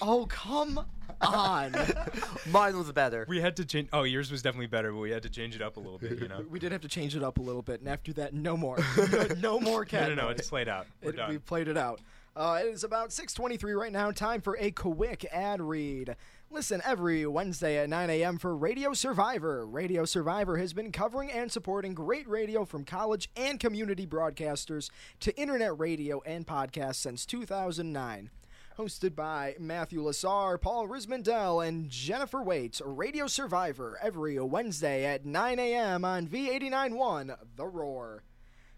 [0.00, 0.78] Oh, come
[1.20, 1.74] on.
[2.48, 3.26] Mine was better.
[3.28, 3.88] We had to change.
[3.92, 6.20] Oh, yours was definitely better, but we had to change it up a little bit.
[6.20, 6.44] You know.
[6.48, 8.78] we did have to change it up a little bit, and after that, no more.
[9.10, 10.28] No, no more cat no, no, no.
[10.28, 10.86] It's played out.
[11.02, 11.28] We're It- done.
[11.28, 12.00] we played it out.
[12.36, 14.12] Uh, it is about 6:23 right now.
[14.12, 16.14] Time for a quick ad read.
[16.52, 18.36] Listen every Wednesday at 9 a.m.
[18.36, 19.66] for Radio Survivor.
[19.66, 24.90] Radio Survivor has been covering and supporting great radio from college and community broadcasters
[25.20, 28.28] to internet radio and podcasts since 2009.
[28.76, 35.58] Hosted by Matthew Lasar, Paul Riismandel, and Jennifer Waits, Radio Survivor every Wednesday at 9
[35.58, 36.04] a.m.
[36.04, 38.24] on V891 The Roar.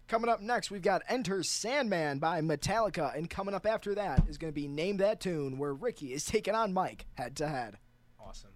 [0.07, 4.37] Coming up next, we've got Enter Sandman by Metallica, and coming up after that is
[4.37, 7.77] going to be Name That Tune, where Ricky is taking on Mike head to head.
[8.19, 8.51] awesome.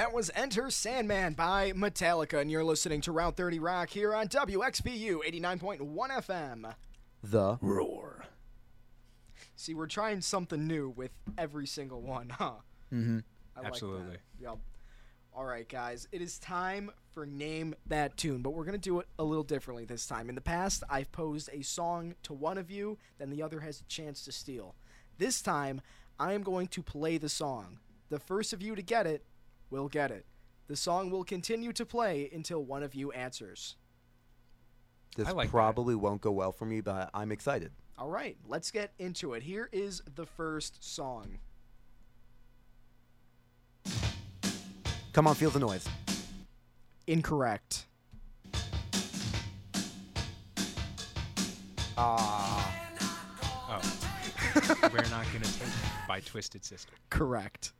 [0.00, 4.28] That was Enter Sandman by Metallica, and you're listening to Route 30 Rock here on
[4.28, 6.74] WXVU 89.1 FM.
[7.22, 8.24] The Roar.
[9.56, 12.52] See, we're trying something new with every single one, huh?
[12.90, 13.18] mm-hmm.
[13.54, 14.12] I Absolutely.
[14.12, 14.20] Like.
[14.40, 14.58] Yep.
[15.34, 16.08] All right, guys.
[16.12, 19.44] It is time for Name That Tune, but we're going to do it a little
[19.44, 20.30] differently this time.
[20.30, 23.82] In the past, I've posed a song to one of you, then the other has
[23.82, 24.76] a chance to steal.
[25.18, 25.82] This time,
[26.18, 27.80] I am going to play the song.
[28.08, 29.24] The first of you to get it
[29.70, 30.26] will get it.
[30.66, 33.76] The song will continue to play until one of you answers.
[35.16, 35.52] This I like that.
[35.52, 37.72] probably won't go well for me, but I'm excited.
[37.98, 39.42] All right, let's get into it.
[39.42, 41.38] Here is the first song.
[45.12, 45.86] Come on, feel the noise.
[47.06, 47.86] Incorrect.
[51.96, 52.66] Ah.
[53.72, 54.90] Oh.
[54.92, 56.92] We're not gonna take it by Twisted Sister.
[57.08, 57.72] Correct.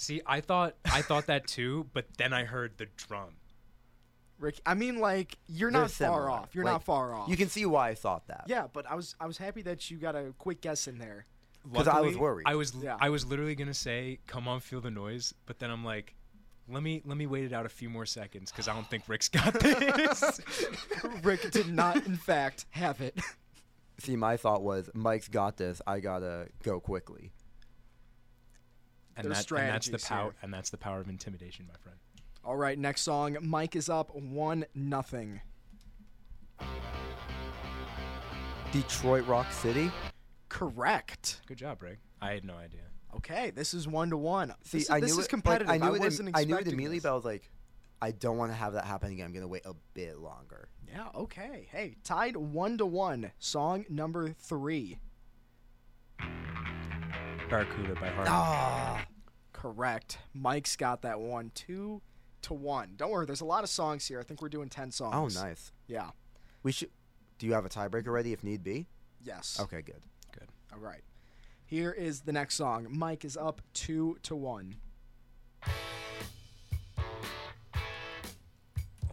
[0.00, 3.34] See, I thought I thought that too, but then I heard the drum.
[4.38, 6.30] Rick, I mean, like you're They're not far similar.
[6.30, 6.54] off.
[6.54, 7.28] You're Like, not far off.
[7.28, 8.44] You can see why I thought that.
[8.46, 11.26] Yeah, but I was I was happy that you got a quick guess in there.
[11.74, 12.44] 'Cause I was Luckily, worried.
[12.46, 12.96] I was Yeah.
[12.98, 16.14] I was literally gonna say, "Come on, feel the noise," but then I'm like,
[16.66, 19.06] let me let me wait it out a few more seconds because I don't think
[19.06, 20.40] Rick's got this.
[21.22, 23.20] Rick did not, in fact, have it.
[23.98, 25.82] See, my thought was Mike's got this.
[25.86, 27.32] I gotta go quickly.
[29.16, 30.34] And, There's that, and that's the power here.
[30.42, 31.98] and that's the power of intimidation, my friend.
[32.44, 33.36] All right, next song.
[33.42, 35.40] Mike is up one nothing.
[38.72, 39.90] Detroit Rock City.
[40.48, 41.40] Correct.
[41.46, 41.98] Good job, Rick.
[42.22, 42.80] I had no idea.
[43.16, 44.54] Okay, this is one to one.
[44.62, 45.22] See, this is, I this knew is it.
[45.22, 45.70] like, competitive.
[45.70, 46.00] I knew it.
[46.00, 47.02] wasn't im- I knew it expecting immediately, this.
[47.04, 47.50] but I was like,
[48.00, 49.26] I don't want to have that happen again.
[49.26, 50.68] I'm gonna wait a bit longer.
[50.88, 51.08] Yeah.
[51.14, 51.68] Okay.
[51.70, 53.32] Hey, tied one to one.
[53.38, 54.98] Song number three.
[57.50, 58.28] Barracuda by Heart.
[58.30, 59.06] Ah.
[59.52, 60.18] Correct.
[60.32, 61.50] Mike's got that one.
[61.54, 62.00] Two
[62.42, 62.94] to one.
[62.96, 63.26] Don't worry.
[63.26, 64.20] There's a lot of songs here.
[64.20, 65.36] I think we're doing ten songs.
[65.36, 65.72] Oh, nice.
[65.86, 66.10] Yeah.
[66.62, 66.90] We should.
[67.38, 68.86] Do you have a tiebreaker ready if need be?
[69.22, 69.58] Yes.
[69.60, 70.00] Okay, good.
[70.32, 70.48] good.
[70.72, 71.02] All right.
[71.66, 72.86] Here is the next song.
[72.90, 74.76] Mike is up two to one.
[75.66, 75.70] Oh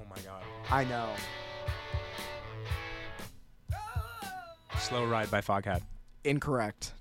[0.10, 0.44] my God.
[0.70, 1.10] I know.
[4.80, 5.82] Slow Ride by Foghat.
[6.24, 6.94] Incorrect.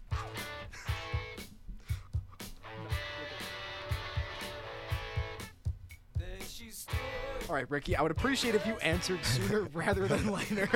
[7.49, 7.95] All right, Ricky.
[7.95, 10.69] I would appreciate if you answered sooner rather than later.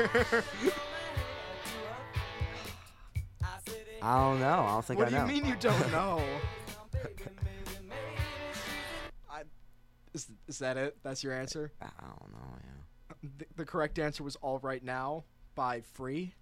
[4.03, 4.61] I don't know.
[4.66, 5.23] I don't think what I do know.
[5.27, 6.23] you mean you don't know?
[9.29, 9.43] I,
[10.14, 10.97] is, is that it?
[11.03, 11.73] That's your answer?
[11.83, 12.39] I don't know.
[12.62, 13.29] Yeah.
[13.39, 16.35] The, the correct answer was "All Right Now" by Free.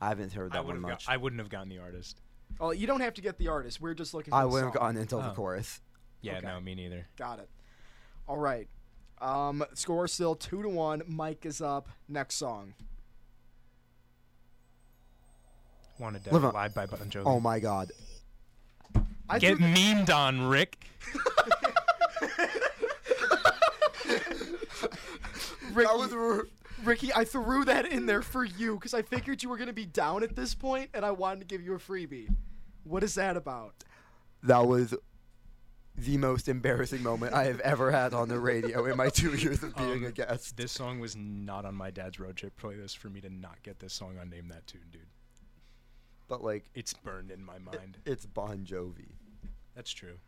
[0.00, 1.06] I haven't heard that would one much.
[1.06, 2.20] got, I wouldn't have gotten the artist.
[2.60, 3.80] Oh, you don't have to get the artist.
[3.80, 4.30] We're just looking.
[4.30, 4.92] For I the wouldn't have song.
[4.94, 5.34] gone until the Oh.
[5.34, 5.80] chorus.
[6.22, 6.46] Yeah, Okay.
[6.46, 7.06] no, me neither.
[7.18, 7.50] Got it.
[8.28, 8.68] All right.
[9.20, 11.02] Um, score still two to one.
[11.06, 11.88] Mike is up.
[12.08, 12.74] Next song.
[15.98, 17.22] Wanted to Live on- Live by Bon Jovi.
[17.24, 17.90] Oh my god.
[19.28, 20.86] I Get threw- memed on, Rick.
[25.72, 25.90] Ricky,
[26.84, 29.86] Ricky, I threw that in there for you because I figured you were gonna be
[29.86, 32.28] down at this point, and I wanted to give you a freebie.
[32.84, 33.74] What is that about?
[34.42, 34.94] That was
[35.98, 39.62] the most embarrassing moment I have ever had on the radio in my two years
[39.62, 40.56] of being Um, a guest.
[40.56, 43.78] This song was not on my dad's road trip playlist for me to not get
[43.78, 45.06] this song on Name That Tune, dude.
[46.28, 47.98] But like, It's burned in my mind.
[48.04, 49.12] it's Bon Jovi.
[49.74, 50.18] That's true.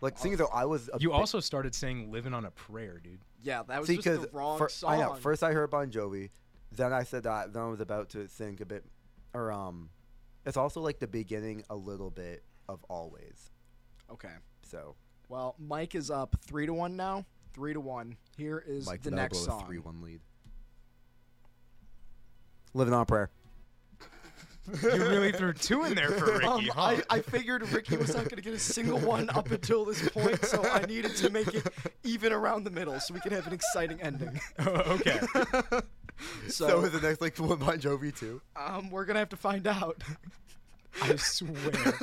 [0.00, 0.88] Like, seeing though, I was.
[0.92, 3.20] A You bit- also started saying "Living on a Prayer," dude.
[3.42, 4.92] Yeah, that was see just the wrong fir- song.
[4.92, 5.14] I know.
[5.14, 6.30] First, I heard Bon Jovi.
[6.70, 7.54] Then I said that.
[7.54, 8.84] Then I was about to think a bit,
[9.32, 9.88] or um,
[10.44, 13.50] it's also like the beginning a little bit of Always.
[14.10, 14.34] Okay.
[14.68, 14.94] So
[15.28, 17.24] Well, Mike is up three to one now.
[17.54, 18.16] Three to one.
[18.36, 19.64] Here is Mike the Melbo next song.
[19.66, 20.20] three one lead.
[22.74, 23.30] Living on a prayer.
[24.82, 26.80] You really threw two in there for Ricky, Um, huh?
[26.80, 30.08] I, I figured Ricky was not going to get a single one up until this
[30.08, 31.68] point, so I needed to make it
[32.02, 34.40] even around the middle so we could have an exciting ending.
[34.58, 35.20] Oh, okay.
[36.48, 38.42] So, So, is the next like one Bon Jovi too?
[38.56, 40.02] um, we're going to have to find out.
[41.00, 41.94] I swear.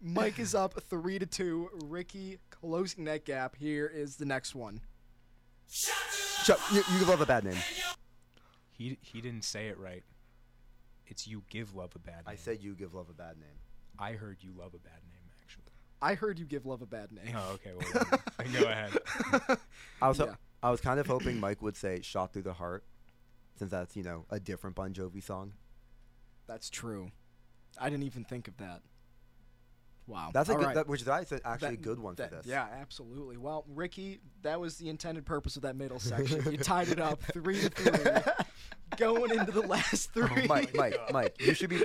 [0.00, 1.70] Mike is up three to two.
[1.84, 3.56] Ricky closing that gap.
[3.56, 4.80] Here is the next one.
[5.68, 6.60] Shut.
[6.72, 7.56] You, you love a bad name.
[8.72, 10.04] He he didn't say it right.
[11.06, 12.24] It's you give love a bad name.
[12.26, 13.58] I said you give love a bad name.
[13.98, 15.64] I heard you love a bad name actually.
[16.02, 17.34] I heard you give love a bad name.
[17.36, 17.72] Oh, okay.
[17.74, 19.58] Well, then go ahead.
[20.02, 20.18] I was.
[20.18, 20.34] Yeah.
[20.62, 22.84] I was kind of hoping Mike would say "Shot Through the Heart,"
[23.58, 25.52] since that's you know a different Bon Jovi song.
[26.46, 27.10] That's true.
[27.78, 28.82] I didn't even think of that.
[30.06, 30.30] Wow.
[30.32, 30.74] That's a All good, right.
[30.76, 32.46] that, which is actually a good one that- for this.
[32.46, 33.36] Yeah, absolutely.
[33.36, 36.50] Well, Ricky, that was the intended purpose of that middle section.
[36.50, 38.22] You tied it up three to three,
[38.98, 40.44] going into the last oh, three.
[40.44, 41.82] Oh, Mike, Mike, Mike, you should be,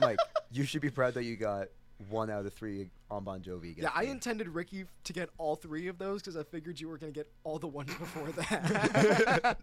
[0.00, 0.18] Mike,
[0.50, 1.68] you should be proud that you got
[2.10, 3.76] one out of three on Bon Jovi.
[3.76, 4.10] Yeah, against I me.
[4.10, 7.18] intended Ricky to get all three of those because I figured you were going to
[7.18, 9.56] get all the ones before that.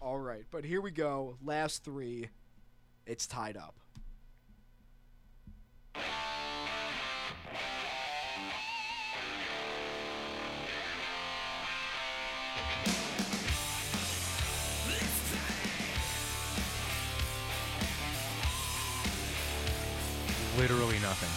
[0.00, 1.36] all right, but here we go.
[1.44, 2.30] Last three.
[3.06, 3.76] It's tied up.
[20.56, 21.28] Literally nothing.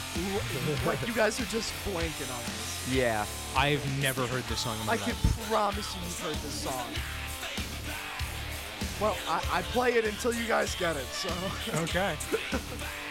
[0.85, 2.89] like you guys are just blanking on this.
[2.89, 5.13] Yeah, I've never heard this song in my I can
[5.49, 6.85] promise you you've heard this song.
[9.01, 11.05] Well, I, I play it until you guys get it.
[11.07, 11.29] So
[11.83, 12.15] Okay.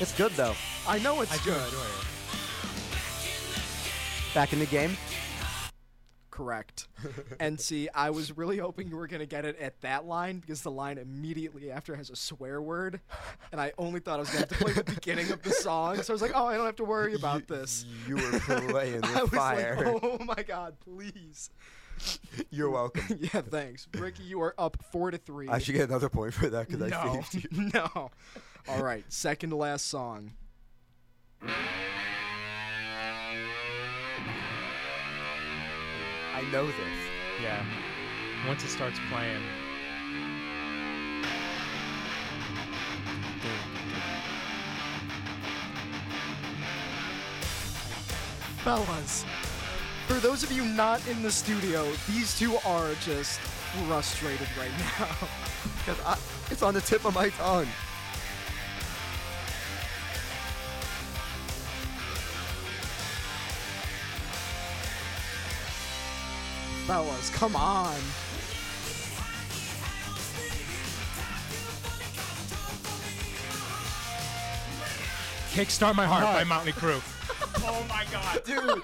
[0.00, 0.54] it's good though.
[0.86, 1.64] I know it's I do good.
[1.64, 2.06] enjoy it.
[4.34, 4.96] Back in the game.
[6.30, 6.88] Correct.
[7.40, 10.38] and see, I was really hoping you were going to get it at that line
[10.40, 13.00] because the line immediately after has a swear word.
[13.52, 15.52] And I only thought I was going to have to play the beginning of the
[15.52, 16.02] song.
[16.02, 17.86] So I was like, oh, I don't have to worry about this.
[18.06, 19.76] You were playing I with was fire.
[19.94, 21.48] like, oh my God, please.
[22.50, 23.18] You're welcome.
[23.18, 23.88] yeah, thanks.
[23.96, 25.48] Ricky, you are up four to three.
[25.48, 27.70] I should get another point for that because I no, saved you.
[27.72, 28.10] no.
[28.68, 30.32] All right, second to last song.
[36.34, 36.76] I know this.
[37.40, 37.64] Yeah.
[38.48, 39.40] Once it starts playing,
[48.64, 49.24] Fellas,
[50.08, 55.06] for those of you not in the studio, these two are just frustrated right now.
[55.86, 56.18] Cause I,
[56.50, 57.68] it's on the tip of my tongue.
[66.86, 67.96] Fellas, come on.
[75.52, 76.46] Kickstart My Heart by Heart.
[76.48, 77.00] Motley Crue.
[77.64, 78.44] oh my god.
[78.44, 78.82] Dude,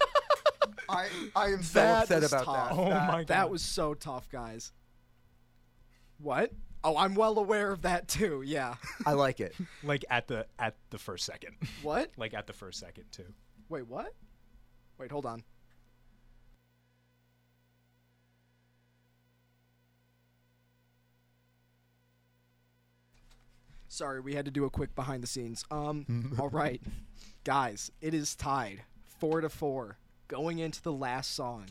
[0.89, 2.55] I I am so That upset was about tough.
[2.71, 2.79] that.
[2.79, 3.27] Oh That- my god.
[3.29, 4.73] That was so tough, guys.
[6.19, 6.53] What?
[6.85, 8.43] Oh, I'm well aware of that too.
[8.45, 8.77] Yeah.
[9.07, 9.55] I like it.
[9.83, 11.57] like at the at the first second.
[11.83, 12.11] What?
[12.17, 13.27] like at the first second too.
[13.69, 14.15] Wait, what?
[14.99, 15.43] Wait, hold on.
[23.93, 25.67] Sorry, we had to do a quick behind the scenes.
[25.71, 26.81] Um, all right,
[27.45, 28.81] guys, it is tied
[29.19, 31.67] four to four going into the last song.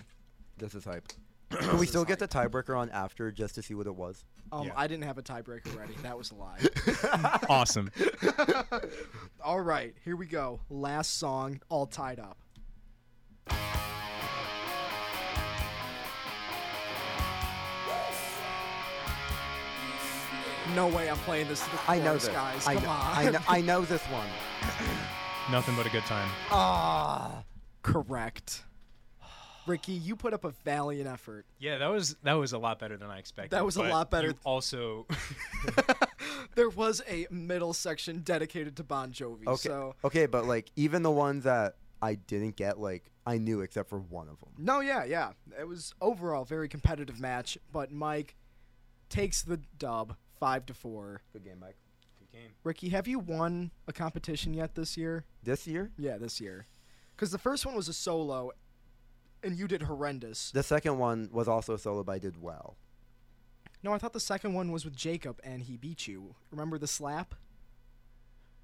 [0.55, 1.07] This is hype.
[1.49, 4.23] Can we still get the tiebreaker on after just to see what it was?
[4.51, 4.73] Um, Yeah.
[4.75, 5.95] I didn't have a tiebreaker ready.
[6.03, 7.39] That was a lie.
[7.49, 7.89] Awesome.
[9.43, 10.59] all right, here we go.
[10.69, 12.37] Last song, all tied up.
[20.75, 22.33] No way I'm playing this to the I know chorus, this.
[22.33, 22.67] guys.
[22.67, 23.17] I Come know, on.
[23.17, 23.39] I know.
[23.47, 24.27] I know this one.
[25.51, 26.29] Nothing but a good time.
[26.49, 27.43] Ah,
[27.81, 28.63] Correct.
[29.67, 31.45] Ricky, you put up a valiant effort.
[31.59, 33.51] Yeah, that was that was a lot better than I expected.
[33.51, 34.29] That was a but lot better.
[34.29, 35.05] you also,
[36.55, 39.45] There was a middle section dedicated to Bon Jovi.
[39.47, 43.61] okay, So okay, but like even the ones that I didn't get, like I knew
[43.61, 44.49] except for one of them.
[44.57, 45.31] no, yeah, yeah.
[45.59, 48.35] It was overall very competitive match, but Mike
[49.09, 51.21] takes the dub, five to four.
[51.31, 51.77] Good game, Mike.
[52.19, 52.49] good game.
[52.65, 55.23] Ricky, have you won a competition yet this year?
[55.43, 56.65] This year, Yeah, this year.
[57.15, 58.51] Because the first one was a solo,
[59.43, 60.49] and you did horrendous.
[60.51, 62.75] the second one was also a solo, but I did well.
[63.83, 66.35] No, I thought the second one was with Jacob, and he beat you.
[66.51, 67.35] Remember the slap?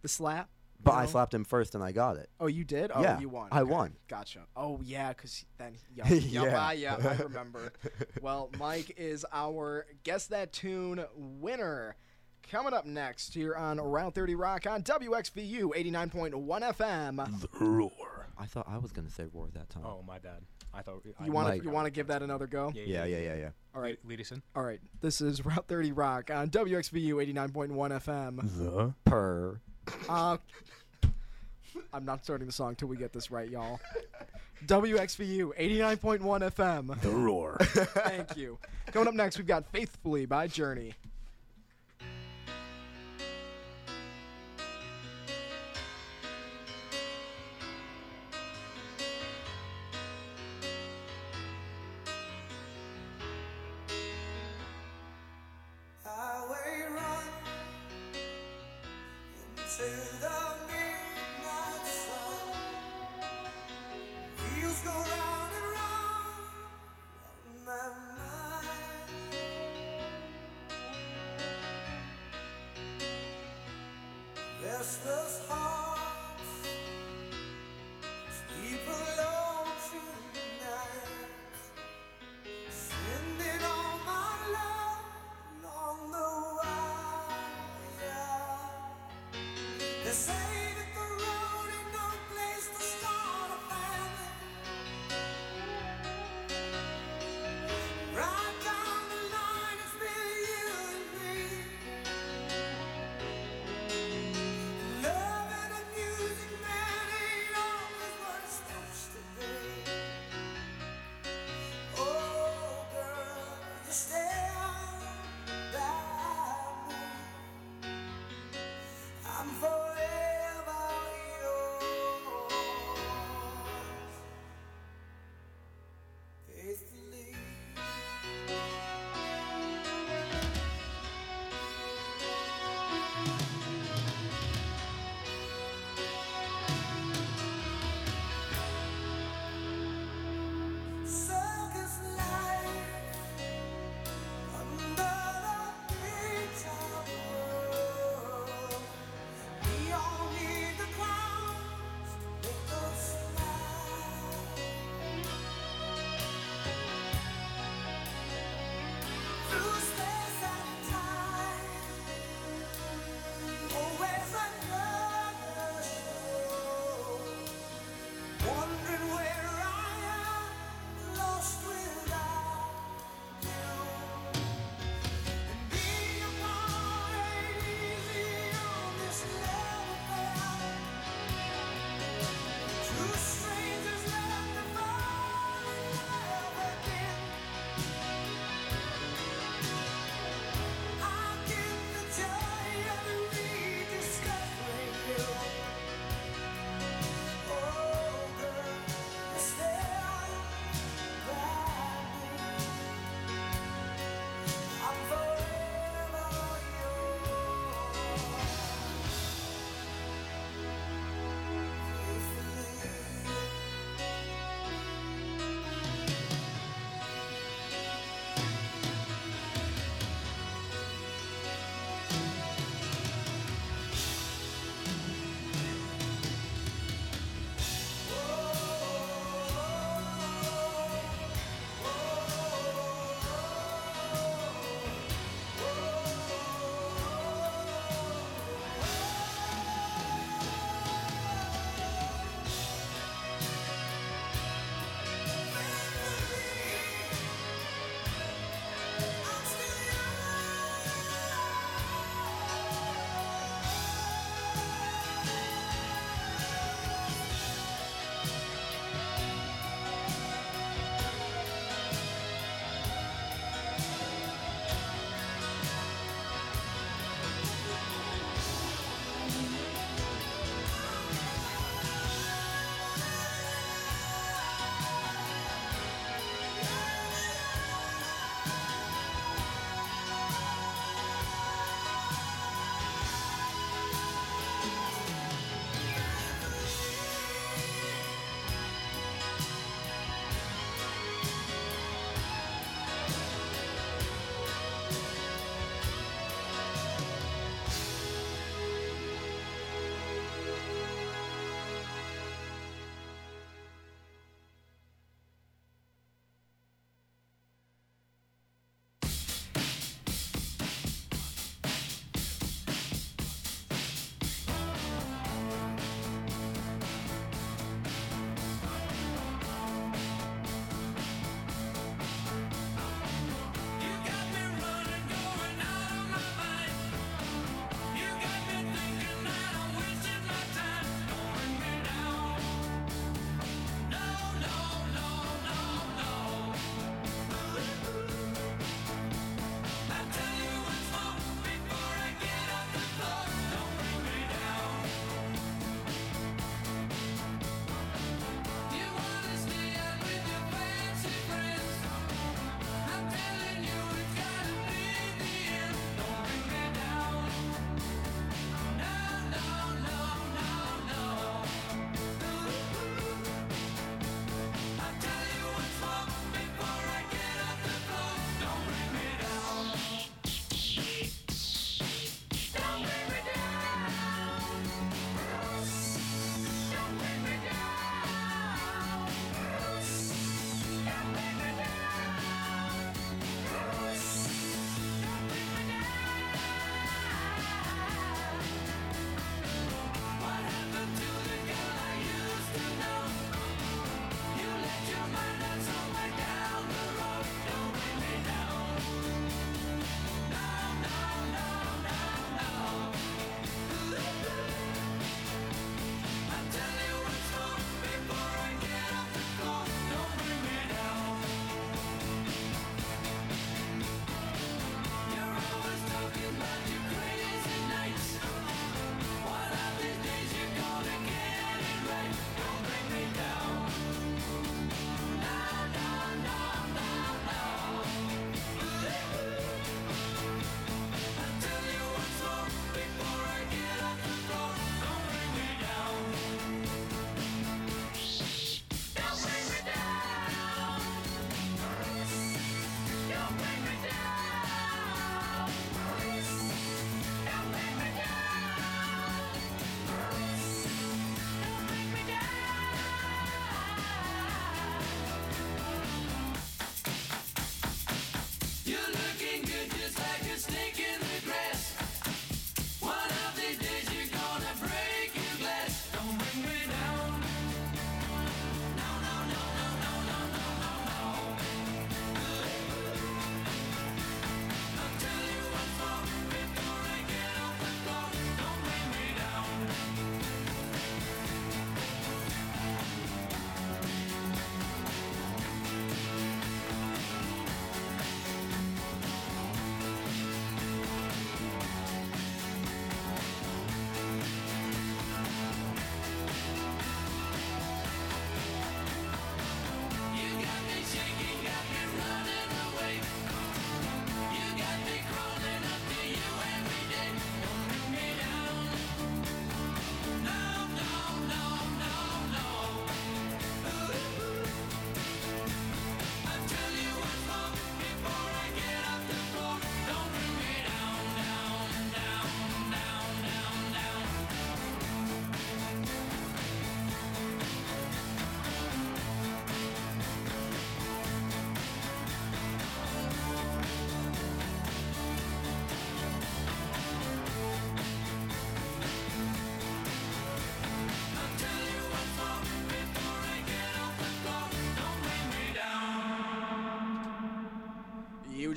[0.02, 0.50] The slap?
[0.84, 2.30] But I slapped him first, and I got it.
[2.40, 2.92] Oh, you did?
[2.94, 3.50] Oh, Yeah, you won.
[3.52, 3.72] I Okay.
[3.72, 3.94] won.
[4.08, 4.42] Gotcha.
[4.56, 6.56] Oh, yeah, because then, yeah, yeah, Yeah.
[6.58, 7.74] ah, yeah, I remember.
[8.22, 11.95] well, Mike is our Guess That Tune winner.
[12.49, 16.32] Coming up next here on Route 30 Rock on WXVU 89.1
[16.62, 17.41] FM.
[17.41, 18.28] The roar.
[18.38, 19.84] I thought I was gonna say roar that time.
[19.86, 20.44] Oh my bad.
[20.74, 21.64] I thought I You want to Mike.
[21.64, 22.72] you want to give that another go?
[22.74, 23.49] yeah, yeah, yeah, yeah.
[23.76, 23.98] All right.
[24.06, 24.41] Lead us in.
[24.56, 24.80] All right.
[25.02, 28.58] This is Route 30 Rock on WXVU 89.1 FM.
[28.58, 29.60] The Per.
[30.09, 30.38] Uh,
[31.93, 33.80] I'm not starting the song till we get this right, y'all.
[34.65, 37.01] WXVU 89.1 FM.
[37.01, 37.57] the roar.
[37.61, 38.57] Thank you.
[38.88, 40.93] Coming up next, we've got Faithfully by Journey.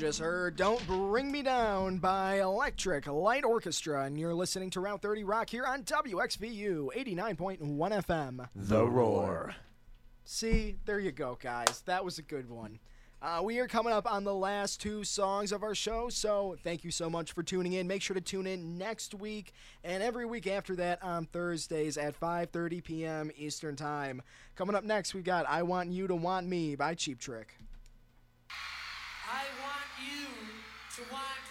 [0.00, 5.02] just heard Don't Bring Me Down by Electric Light Orchestra, and you're listening to Route
[5.02, 7.58] 30 Rock here on WXVU 89.1
[8.06, 8.48] FM.
[8.56, 9.56] The Roar.
[10.24, 11.82] See, there you go, guys.
[11.84, 12.78] That was a good one.
[13.20, 16.82] Uh, we are coming up on the last two songs of our show, so thank
[16.82, 17.86] you so much for tuning in.
[17.86, 19.52] Make sure to tune in next week
[19.84, 23.30] and every week after that on Thursdays at 5:30 p.m.
[23.36, 24.22] Eastern Time.
[24.56, 27.58] Coming up next, we've got "I Want You to Want Me" by Cheap Trick.
[29.30, 29.44] I
[31.00, 31.49] so why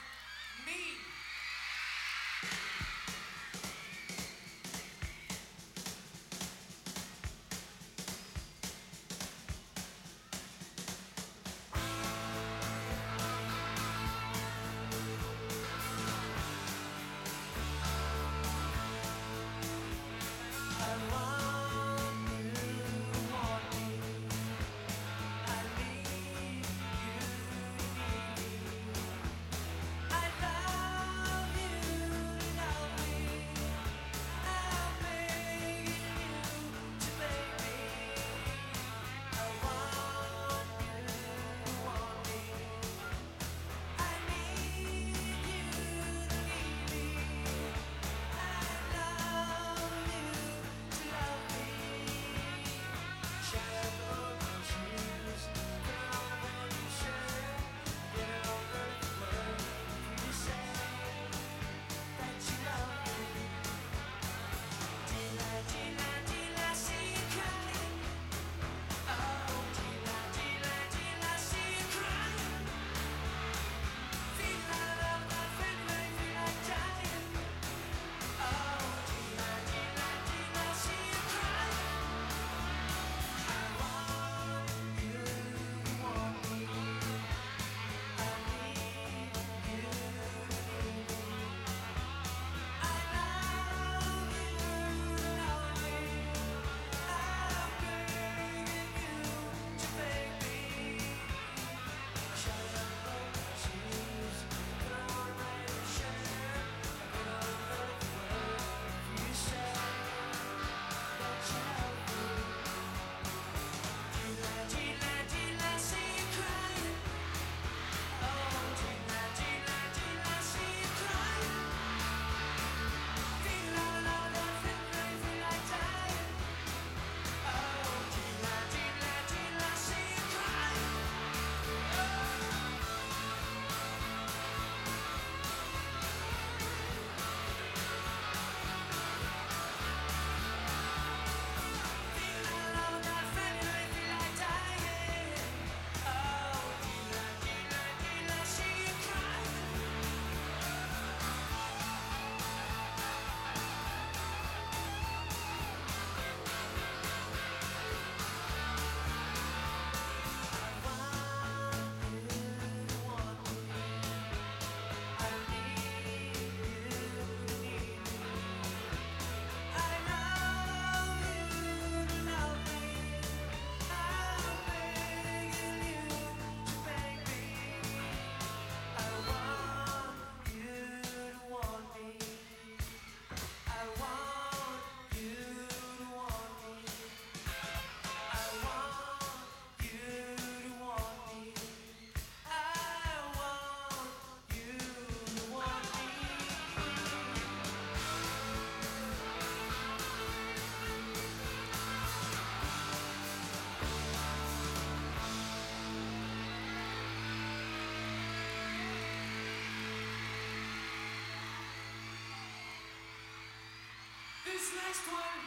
[214.90, 215.42] next one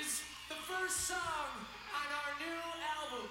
[0.00, 1.52] is the first song
[1.92, 2.60] on our new
[2.96, 3.28] album.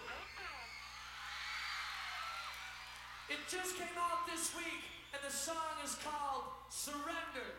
[3.32, 7.50] It just came out this week, and the song is called Surrender.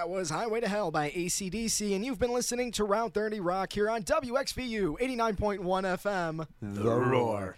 [0.00, 3.70] That was Highway to Hell by ACDC, and you've been listening to Route 30 Rock
[3.70, 6.46] here on WXVU 89.1 FM.
[6.62, 7.54] The roar.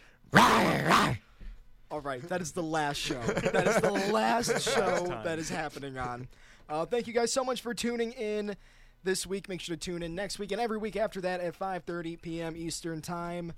[1.92, 3.20] All right, that is the last show.
[3.20, 6.26] That is the last show that is happening on.
[6.68, 8.56] Uh, thank you guys so much for tuning in
[9.04, 9.48] this week.
[9.48, 12.56] Make sure to tune in next week and every week after that at 5:30 p.m.
[12.56, 13.52] Eastern Time.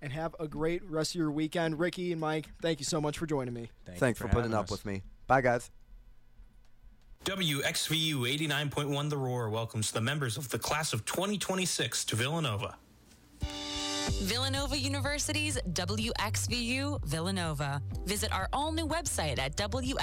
[0.00, 2.48] And have a great rest of your weekend, Ricky and Mike.
[2.62, 3.68] Thank you so much for joining me.
[3.84, 4.70] Thank you Thanks for putting having up us.
[4.70, 5.02] with me.
[5.26, 5.70] Bye, guys.
[7.24, 12.76] WXVU 89.1 The Roar welcomes the members of the class of 2026 to Villanova.
[14.24, 17.80] Villanova University's WXVU Villanova.
[18.04, 20.00] Visit our all new website at WXVU.org.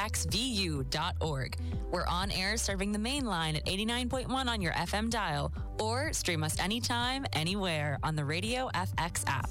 [1.92, 6.44] We're on air serving the main line at 89.1 on your FM dial or stream
[6.44, 9.48] us anytime, anywhere on the Radio FX app.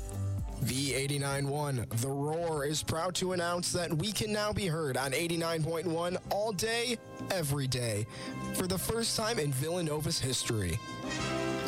[0.65, 6.17] V89.1 The Roar is proud to announce that we can now be heard on 89.1
[6.31, 6.99] all day,
[7.31, 8.07] every day,
[8.55, 10.79] for the first time in Villanova's history.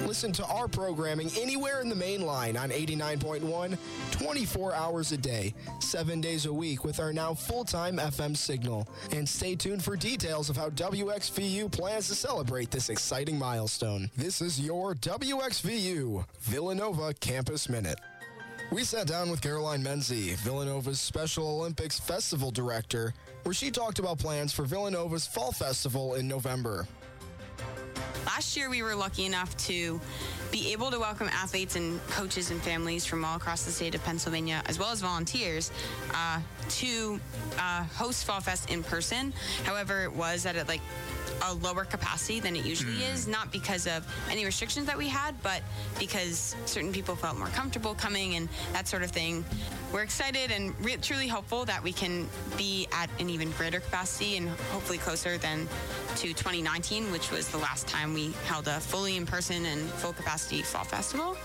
[0.06, 3.78] Listen to our programming anywhere in the main line on 89.1,
[4.10, 8.86] 24 hours a day, 7 days a week with our now full time FM signal.
[9.12, 14.10] And stay tuned for details of how WXVU plans to celebrate this exciting milestone.
[14.16, 17.98] This is your WXVU Villanova Campus Minute.
[18.73, 23.12] We sat down with Caroline Menzie, Villanova's Special Olympics Festival Director,
[23.43, 26.86] where she talked about plans for Villanova's Fall Festival in November.
[28.24, 30.01] Last year, we were lucky enough to
[30.51, 34.03] be able to welcome athletes and coaches and families from all across the state of
[34.05, 35.70] Pennsylvania, as well as volunteers,
[36.15, 36.40] uh,
[36.70, 37.20] to
[37.59, 39.35] uh, host Fall Fest in person.
[39.65, 40.81] However, it was at like
[41.48, 43.14] a lower capacity than it usually hmm.
[43.14, 45.62] is, not because of any restrictions that we had, but
[45.98, 49.44] because certain people felt more comfortable coming and that sort of thing.
[49.93, 54.39] We're excited and re- truly hopeful that we can be at an even greater capacity
[54.39, 55.69] and hopefully closer than
[56.16, 60.14] to 2019, which was the last time we held a fully in person and full
[60.14, 61.36] capacity fall festival.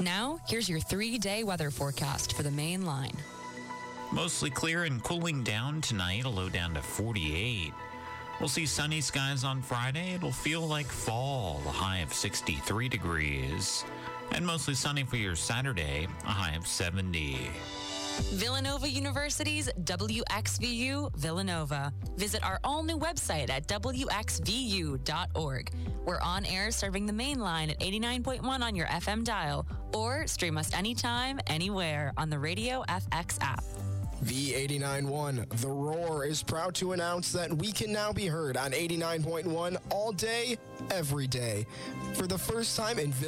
[0.00, 3.16] Now, here's your three day weather forecast for the main line.
[4.12, 7.72] Mostly clear and cooling down tonight, a low down to 48.
[8.38, 10.14] We'll see sunny skies on Friday.
[10.14, 13.84] It'll feel like fall, a high of 63 degrees.
[14.30, 17.50] And mostly sunny for your Saturday, a high of 70.
[18.32, 21.92] Villanova University's WXVU Villanova.
[22.16, 25.00] Visit our all new website at WXVU.org.
[26.04, 30.58] We're on air serving the main line at 89.1 on your FM dial or stream
[30.58, 33.64] us anytime, anywhere on the Radio FX app.
[34.24, 39.76] V89.1 The Roar is proud to announce that we can now be heard on 89.1
[39.90, 40.58] all day,
[40.90, 41.66] every day,
[42.14, 43.26] for the first time in Villanova.